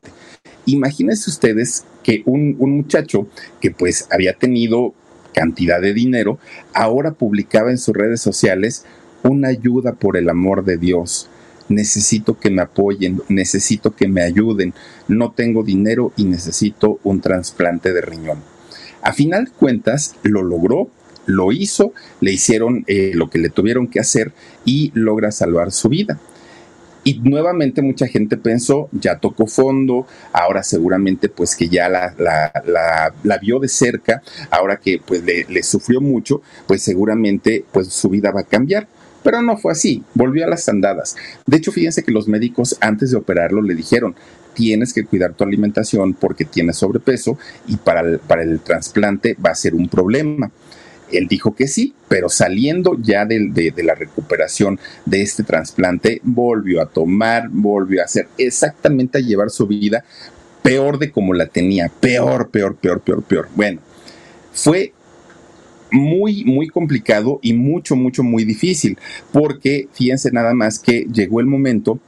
[0.67, 3.27] Imagínense ustedes que un, un muchacho
[3.61, 4.95] que pues había tenido
[5.33, 6.39] cantidad de dinero,
[6.75, 8.85] ahora publicaba en sus redes sociales
[9.23, 11.29] una ayuda por el amor de Dios
[11.71, 14.75] necesito que me apoyen, necesito que me ayuden,
[15.09, 18.39] no tengo dinero y necesito un trasplante de riñón.
[19.03, 20.91] A final de cuentas, lo logró,
[21.27, 24.33] lo hizo, le hicieron eh, lo que le tuvieron que hacer
[24.65, 26.19] y logra salvar su vida.
[27.03, 33.39] Y nuevamente mucha gente pensó, ya tocó fondo, ahora seguramente pues que ya la, la,
[33.39, 38.31] vio de cerca, ahora que pues le, le, sufrió mucho, pues seguramente pues su vida
[38.33, 38.87] va a cambiar.
[39.23, 41.17] Pero no fue así, volvió a las andadas.
[41.47, 44.15] De hecho, fíjense que los médicos antes de operarlo le dijeron,
[44.55, 49.51] tienes que cuidar tu alimentación porque tienes sobrepeso y para el, para el trasplante va
[49.51, 50.51] a ser un problema.
[51.13, 56.81] Él dijo que sí, pero saliendo ya de, de, la recuperación de este trasplante, volvió
[56.81, 60.05] a tomar, volvió a hacer exactamente a llevar su vida
[60.63, 63.49] peor de como la tenía, peor, peor, peor, peor, peor.
[63.55, 63.81] Bueno,
[64.53, 64.93] fue
[65.93, 68.99] muy, muy complicado y mucho, mucho, muy difícil,
[69.33, 71.99] porque fíjense nada más que llegó el momento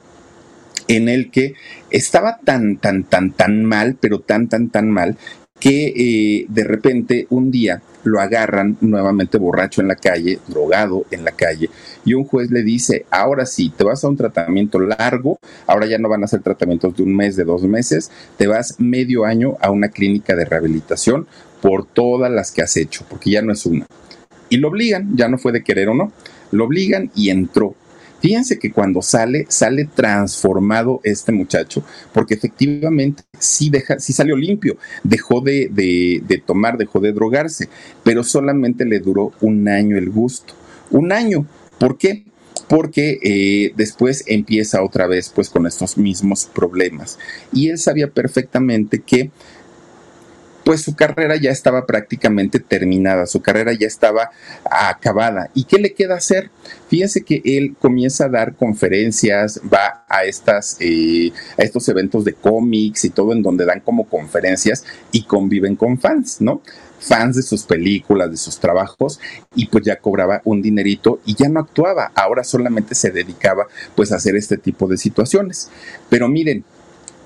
[0.88, 1.54] en el que
[1.90, 5.16] estaba tan, tan, tan, tan mal, pero tan, tan, tan mal,
[5.58, 11.24] que eh, de repente un día lo agarran nuevamente borracho en la calle, drogado en
[11.24, 11.70] la calle,
[12.04, 15.98] y un juez le dice, ahora sí, te vas a un tratamiento largo, ahora ya
[15.98, 19.56] no van a ser tratamientos de un mes, de dos meses, te vas medio año
[19.60, 21.26] a una clínica de rehabilitación
[21.60, 23.86] por todas las que has hecho, porque ya no es una.
[24.48, 26.12] Y lo obligan, ya no fue de querer o no,
[26.50, 27.74] lo obligan y entró.
[28.22, 35.68] Fíjense que cuando sale, sale transformado este muchacho, porque efectivamente sí, salió limpio, dejó de,
[35.70, 37.68] de tomar, dejó de drogarse,
[38.02, 40.54] pero solamente le duró un año el gusto.
[40.90, 41.46] Un año.
[41.78, 42.24] ¿Por qué?
[42.72, 47.18] porque eh, después empieza otra vez pues con estos mismos problemas.
[47.52, 49.30] Y él sabía perfectamente que
[50.64, 54.30] pues su carrera ya estaba prácticamente terminada, su carrera ya estaba
[54.64, 55.50] acabada.
[55.54, 56.50] ¿Y qué le queda hacer?
[56.88, 62.34] Fíjense que él comienza a dar conferencias, va a, estas, eh, a estos eventos de
[62.34, 66.62] cómics y todo en donde dan como conferencias y conviven con fans, ¿no?
[67.02, 69.18] fans de sus películas, de sus trabajos,
[69.54, 74.12] y pues ya cobraba un dinerito y ya no actuaba, ahora solamente se dedicaba pues
[74.12, 75.68] a hacer este tipo de situaciones.
[76.08, 76.64] Pero miren,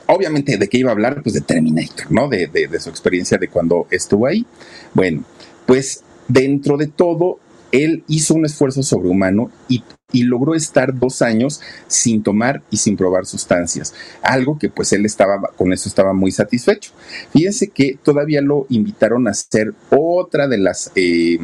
[0.06, 1.22] obviamente, ¿de qué iba a hablar?
[1.22, 2.28] Pues de Terminator, ¿no?
[2.28, 4.46] De, de, su experiencia de cuando estuvo ahí.
[4.94, 5.24] Bueno,
[5.66, 7.38] pues dentro de todo,
[7.72, 9.82] él hizo un esfuerzo sobrehumano y,
[10.12, 13.92] y, logró estar dos años sin tomar y sin probar sustancias,
[14.22, 16.92] algo que pues él estaba, con eso estaba muy satisfecho.
[17.32, 21.38] Fíjense que todavía lo invitaron a hacer otra de las, eh,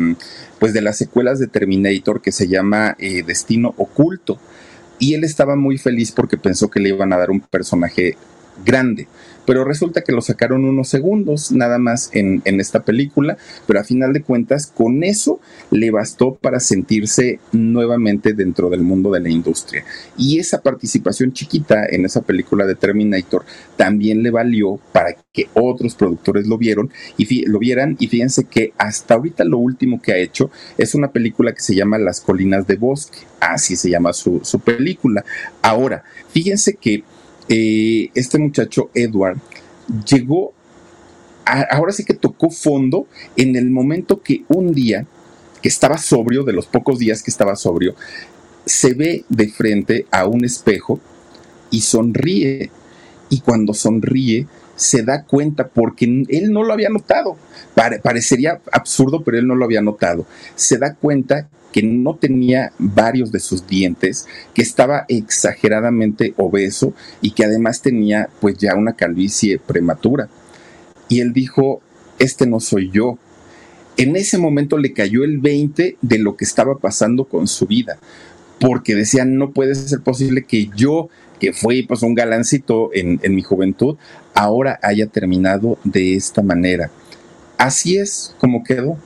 [0.58, 4.38] pues de las secuelas de Terminator que se llama eh, Destino Oculto.
[4.98, 8.16] Y él estaba muy feliz porque pensó que le iban a dar un personaje
[8.64, 9.08] grande.
[9.44, 13.36] Pero resulta que lo sacaron unos segundos nada más en, esta película,
[13.66, 15.40] pero a final de cuentas con eso
[15.70, 19.84] le bastó para sentirse nuevamente dentro del mundo de la industria.
[20.16, 23.44] Y esa participación chiquita en esa película de Terminator
[23.76, 28.72] también le valió para que otros productores lo vieron y lo vieran y fíjense que
[28.78, 32.66] hasta ahorita lo último que ha hecho es una película que se llama Las Colinas
[32.66, 35.24] de Bosque, así se llama su, su película.
[35.62, 37.02] Ahora, fíjense que
[37.48, 39.38] eh, este muchacho Edward
[40.06, 40.52] llegó,
[41.44, 45.06] ahora sí que tocó fondo en el momento que un día,
[45.60, 47.94] que estaba sobrio, de los pocos días que estaba sobrio,
[48.64, 51.00] se ve de frente a un espejo
[51.70, 52.70] y sonríe.
[53.28, 57.36] Y cuando sonríe, se da cuenta porque él no lo había notado.
[57.74, 60.26] parecería absurdo, pero él no lo había notado.
[60.54, 67.32] Se da cuenta que no tenía varios de sus dientes, que estaba exageradamente obeso y
[67.32, 70.28] que además tenía pues ya una calvicie prematura.
[71.08, 71.80] Y él dijo,
[72.18, 73.18] este no soy yo.
[73.96, 77.98] En ese momento le cayó el 20 de lo que estaba pasando con su vida,
[78.60, 81.08] porque decía, no puede ser posible que yo
[81.42, 83.96] que fue pues un galancito en, en mi juventud,
[84.32, 86.92] ahora haya terminado de esta manera.
[87.58, 88.96] Así es como quedó.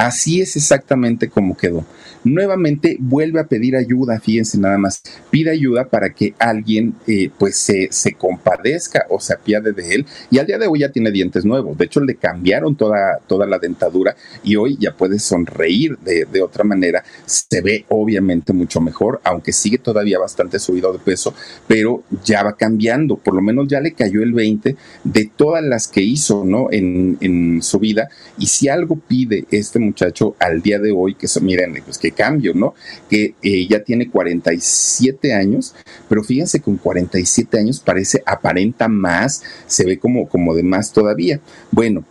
[0.00, 1.84] Así es exactamente como quedó
[2.24, 7.56] nuevamente vuelve a pedir ayuda, fíjense nada más, pide ayuda para que alguien eh, pues
[7.56, 11.10] se, se, compadezca o se apiade de él y al día de hoy ya tiene
[11.10, 15.98] dientes nuevos, de hecho le cambiaron toda, toda la dentadura y hoy ya puede sonreír
[15.98, 20.98] de, de otra manera, se ve obviamente mucho mejor, aunque sigue todavía bastante subido de
[20.98, 21.34] peso,
[21.66, 25.88] pero ya va cambiando, por lo menos ya le cayó el 20 de todas las
[25.88, 26.68] que hizo, ¿no?
[26.70, 28.08] En, en su vida
[28.38, 32.09] y si algo pide este muchacho al día de hoy, que eso, miren, pues que
[32.12, 32.74] cambio, ¿no?
[33.08, 35.74] Que eh, ya tiene 47 años,
[36.08, 41.40] pero fíjense con 47 años parece, aparenta más, se ve como, como de más todavía.
[41.70, 42.04] Bueno,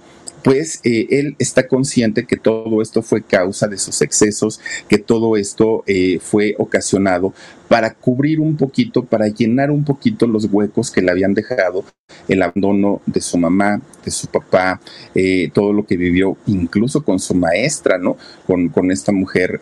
[0.43, 5.36] pues eh, él está consciente que todo esto fue causa de sus excesos, que todo
[5.36, 7.34] esto eh, fue ocasionado
[7.70, 11.86] para cubrir un poquito, para llenar un poquito los huecos que le habían dejado
[12.28, 14.82] el abandono de su mamá, de su papá,
[15.13, 18.17] eh, todo lo que vivió incluso con su maestra, ¿no?
[18.47, 19.61] Con, con esta mujer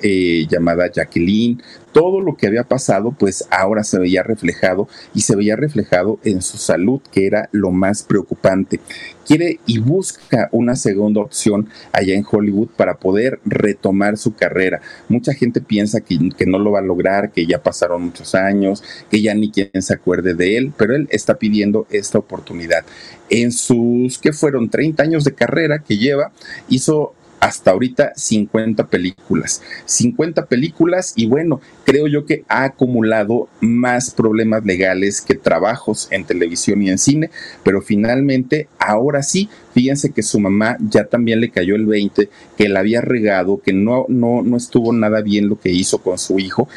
[0.49, 5.57] llamada Jacqueline, todo lo que había pasado, pues ahora se veía reflejado y se veía
[5.57, 8.79] reflejado en su salud, que era lo más preocupante
[9.27, 14.81] quiere y busca una segunda opción allá en Hollywood para poder retomar su carrera.
[15.09, 19.21] Mucha gente piensa que, no lo va a lograr, que ya pasaron muchos años, que
[19.21, 22.85] ya ni quien se acuerde de él, pero él está pidiendo esta oportunidad.
[23.29, 26.31] En sus, que fueron 30 años de carrera que lleva,
[26.69, 29.61] hizo hasta ahorita 50 películas.
[29.85, 36.25] 50 películas y bueno, creo yo que ha acumulado más problemas legales que trabajos en
[36.25, 37.29] televisión y en cine,
[37.63, 42.69] pero finalmente, ahora sí, fíjense que su mamá ya también le cayó el 20, que
[42.69, 46.39] la había regado, que no, no, no estuvo nada bien lo que hizo con su
[46.39, 46.67] hijo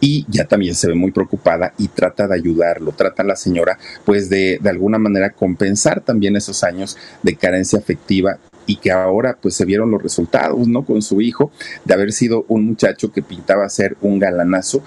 [0.00, 4.28] y ya también se ve muy preocupada y trata de ayudarlo, trata la señora pues
[4.28, 8.38] de, de alguna manera compensar también esos años de carencia afectiva
[8.68, 10.84] y que ahora pues se vieron los resultados, ¿no?
[10.84, 11.50] Con su hijo,
[11.86, 14.82] de haber sido un muchacho que pintaba ser un galanazo,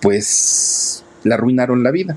[0.00, 2.16] pues le arruinaron la vida.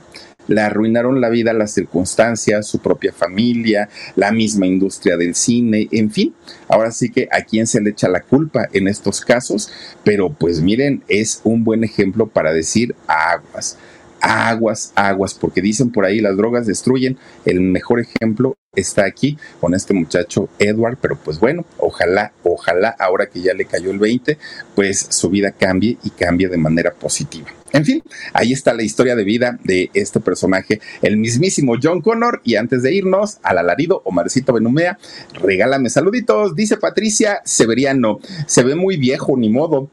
[0.51, 6.11] Le arruinaron la vida las circunstancias, su propia familia, la misma industria del cine, en
[6.11, 6.33] fin.
[6.67, 9.71] Ahora sí que a quién se le echa la culpa en estos casos,
[10.03, 13.77] pero pues miren, es un buen ejemplo para decir aguas
[14.21, 17.17] aguas, aguas, porque dicen por ahí las drogas destruyen.
[17.45, 23.25] El mejor ejemplo está aquí con este muchacho Edward, pero pues bueno, ojalá, ojalá ahora
[23.25, 24.37] que ya le cayó el 20,
[24.75, 27.49] pues su vida cambie y cambie de manera positiva.
[27.73, 28.03] En fin,
[28.33, 32.41] ahí está la historia de vida de este personaje, el mismísimo John Connor.
[32.43, 34.99] Y antes de irnos al alarido, Omarcito Benumea,
[35.41, 38.19] regálame saluditos, dice Patricia Severiano.
[38.45, 39.89] Se ve muy viejo, ni modo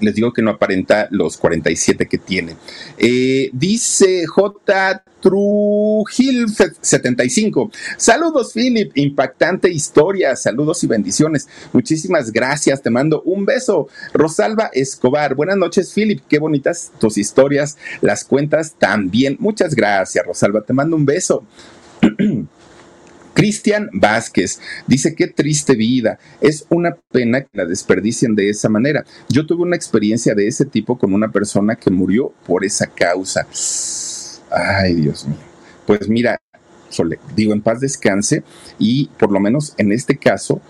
[0.00, 2.56] les digo que no aparenta los 47 que tiene.
[2.98, 5.02] Eh, dice J.
[5.20, 6.46] Trujillo
[6.80, 7.70] 75.
[7.96, 8.96] Saludos, Philip.
[8.96, 10.36] Impactante historia.
[10.36, 11.48] Saludos y bendiciones.
[11.72, 12.82] Muchísimas gracias.
[12.82, 13.88] Te mando un beso.
[14.12, 15.34] Rosalba Escobar.
[15.34, 16.22] Buenas noches, Philip.
[16.28, 17.76] Qué bonitas tus historias.
[18.00, 19.36] Las cuentas también.
[19.40, 20.62] Muchas gracias, Rosalba.
[20.62, 21.44] Te mando un beso.
[23.38, 24.58] Cristian Vázquez
[24.88, 29.04] dice, qué triste vida, es una pena que la desperdicien de esa manera.
[29.28, 33.46] Yo tuve una experiencia de ese tipo con una persona que murió por esa causa.
[34.50, 35.38] Ay, Dios mío.
[35.86, 36.36] Pues mira,
[37.36, 38.42] digo, en paz descanse
[38.76, 40.60] y por lo menos en este caso,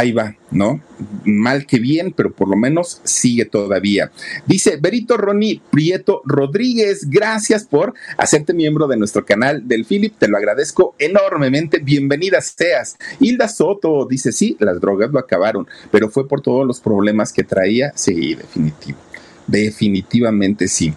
[0.00, 0.80] ahí va, ¿no?
[1.24, 4.10] Mal que bien, pero por lo menos sigue todavía.
[4.46, 10.26] Dice Berito Ronnie Prieto Rodríguez, gracias por hacerte miembro de nuestro canal del Philip, te
[10.26, 12.96] lo agradezco enormemente, bienvenida seas.
[13.20, 17.44] Hilda Soto dice, sí, las drogas lo acabaron, pero fue por todos los problemas que
[17.44, 18.98] traía, sí, definitivo,
[19.46, 20.94] definitivamente sí.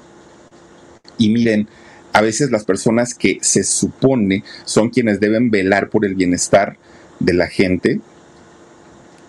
[1.17, 1.67] Y miren,
[2.13, 6.77] a veces las personas que se supone son quienes deben velar por el bienestar
[7.19, 7.99] de la gente,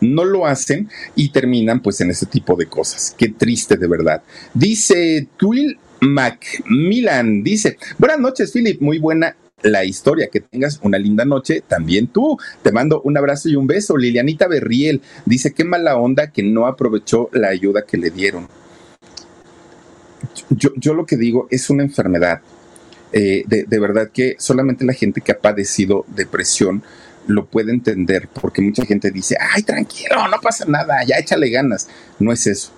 [0.05, 3.14] no lo hacen y terminan pues en ese tipo de cosas.
[3.16, 4.22] Qué triste de verdad.
[4.52, 11.24] Dice Twill Macmillan, dice, buenas noches Philip, muy buena la historia, que tengas una linda
[11.24, 12.38] noche, también tú.
[12.62, 13.96] Te mando un abrazo y un beso.
[13.96, 18.48] Lilianita Berriel dice, qué mala onda que no aprovechó la ayuda que le dieron.
[20.50, 22.42] yo, yo lo que digo es una enfermedad.
[23.16, 26.82] Eh, de, de, verdad que solamente la gente que ha padecido depresión
[27.27, 31.89] lo puede entender, porque mucha gente dice, ay, tranquilo, no pasa nada, ya échale ganas.
[32.18, 32.72] No es eso.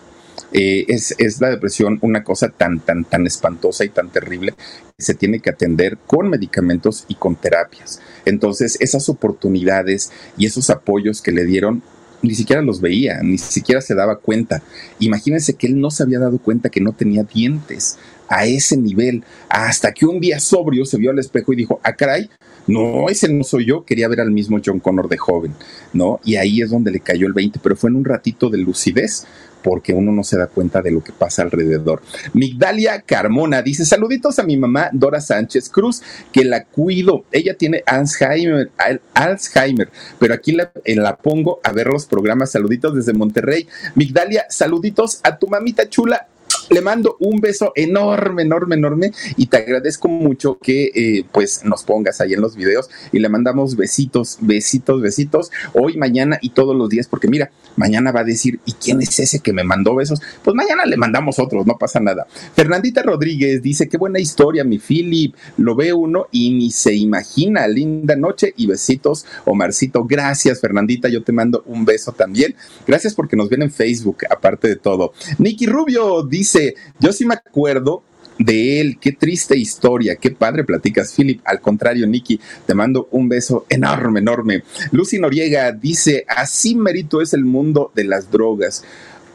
[0.52, 5.04] Eh, es, es, la depresión una cosa tan, tan, tan espantosa y tan terrible que
[5.04, 8.00] se tiene que atender con medicamentos y con terapias.
[8.24, 11.82] Entonces, esas oportunidades y esos apoyos que le dieron
[12.22, 14.62] ni siquiera los veía, ni siquiera se daba cuenta.
[14.98, 19.22] Imagínense que él no se había dado cuenta que no tenía dientes a ese nivel,
[19.48, 22.28] hasta que un día sobrio se vio al espejo y dijo, ah, caray,
[22.66, 25.54] no, ese no soy yo, quería ver al mismo John Connor de joven,
[25.92, 26.20] ¿no?
[26.24, 29.26] Y ahí es donde le cayó el 20, pero fue en un ratito de lucidez,
[29.62, 32.00] porque uno no se da cuenta de lo que pasa alrededor.
[32.34, 36.02] Migdalia Carmona dice, saluditos a mi mamá Dora Sánchez Cruz,
[36.32, 37.24] que la cuido.
[37.32, 38.70] Ella tiene Alzheimer,
[39.14, 39.90] Alzheimer
[40.20, 42.52] pero aquí la, la pongo a ver los programas.
[42.52, 43.66] Saluditos desde Monterrey.
[43.96, 46.28] Migdalia, saluditos a tu mamita chula
[46.70, 51.84] le mando un beso enorme, enorme, enorme y te agradezco mucho que eh, pues nos
[51.84, 56.76] pongas ahí en los videos y le mandamos besitos, besitos, besitos hoy, mañana y todos
[56.76, 59.94] los días porque mira, mañana va a decir, ¿y quién es ese que me mandó
[59.94, 60.20] besos?
[60.42, 62.26] Pues mañana le mandamos otros, no pasa nada.
[62.54, 67.66] Fernandita Rodríguez dice, qué buena historia, mi Philip, lo ve uno y ni se imagina,
[67.68, 72.54] linda noche y besitos, Omarcito, gracias Fernandita, yo te mando un beso también,
[72.86, 75.12] gracias porque nos ven en Facebook, aparte de todo.
[75.38, 76.55] Nicky Rubio dice,
[76.98, 78.02] yo sí me acuerdo
[78.38, 78.98] de él.
[79.00, 81.40] Qué triste historia, qué padre platicas, Philip.
[81.44, 84.62] Al contrario, Nicky, te mando un beso enorme, enorme.
[84.92, 88.84] Lucy Noriega dice, así merito es el mundo de las drogas.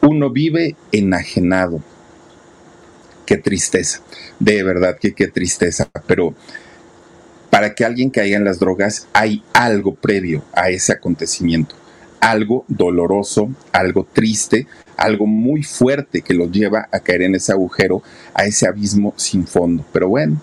[0.00, 1.80] Uno vive enajenado.
[3.26, 4.02] Qué tristeza,
[4.40, 6.34] de verdad que qué tristeza, pero
[7.50, 11.76] para que alguien caiga en las drogas hay algo previo a ese acontecimiento,
[12.20, 14.66] algo doloroso, algo triste,
[15.02, 18.02] algo muy fuerte que los lleva a caer en ese agujero,
[18.34, 19.84] a ese abismo sin fondo.
[19.92, 20.40] Pero bueno,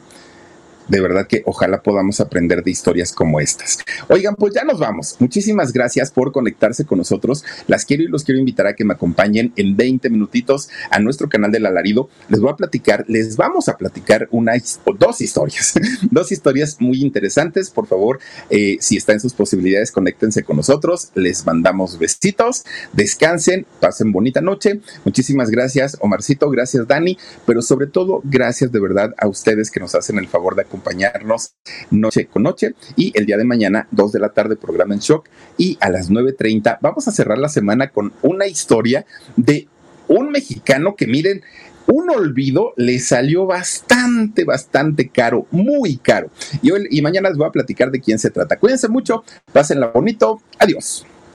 [0.90, 3.80] de verdad que ojalá podamos aprender de historias como estas.
[4.10, 5.16] Oigan, pues ya nos vamos.
[5.20, 7.46] Muchísimas gracias por conectarse con nosotros.
[7.68, 11.30] Las quiero y los quiero invitar a que me acompañen en 20 minutitos a nuestro
[11.30, 12.10] canal del alarido.
[12.28, 15.74] Les voy a platicar, les vamos a platicar una o dos historias,
[16.12, 17.70] dos historias muy interesantes.
[17.70, 18.20] Por favor,
[18.50, 21.12] eh, si está en sus posibilidades, conéctense con nosotros.
[21.14, 24.82] Les mandamos besitos, descansen, pasen bonita noche.
[25.06, 29.94] Muchísimas gracias, Omarcito, gracias, Dani, pero sobre todo, gracias de verdad a ustedes que nos
[29.94, 31.56] hacen el favor de acompañarnos acompañarnos
[31.92, 35.28] noche con noche y el día de mañana, 2 de la tarde, programa en shock
[35.58, 39.06] y a las 9.30 vamos a cerrar la semana con una historia
[39.36, 39.68] de
[40.08, 41.44] un mexicano que miren,
[41.86, 46.30] un olvido le salió bastante, bastante caro, muy caro.
[46.62, 48.58] Y, hoy, y mañana les voy a platicar de quién se trata.
[48.58, 51.06] Cuídense mucho, pásenla bonito, adiós.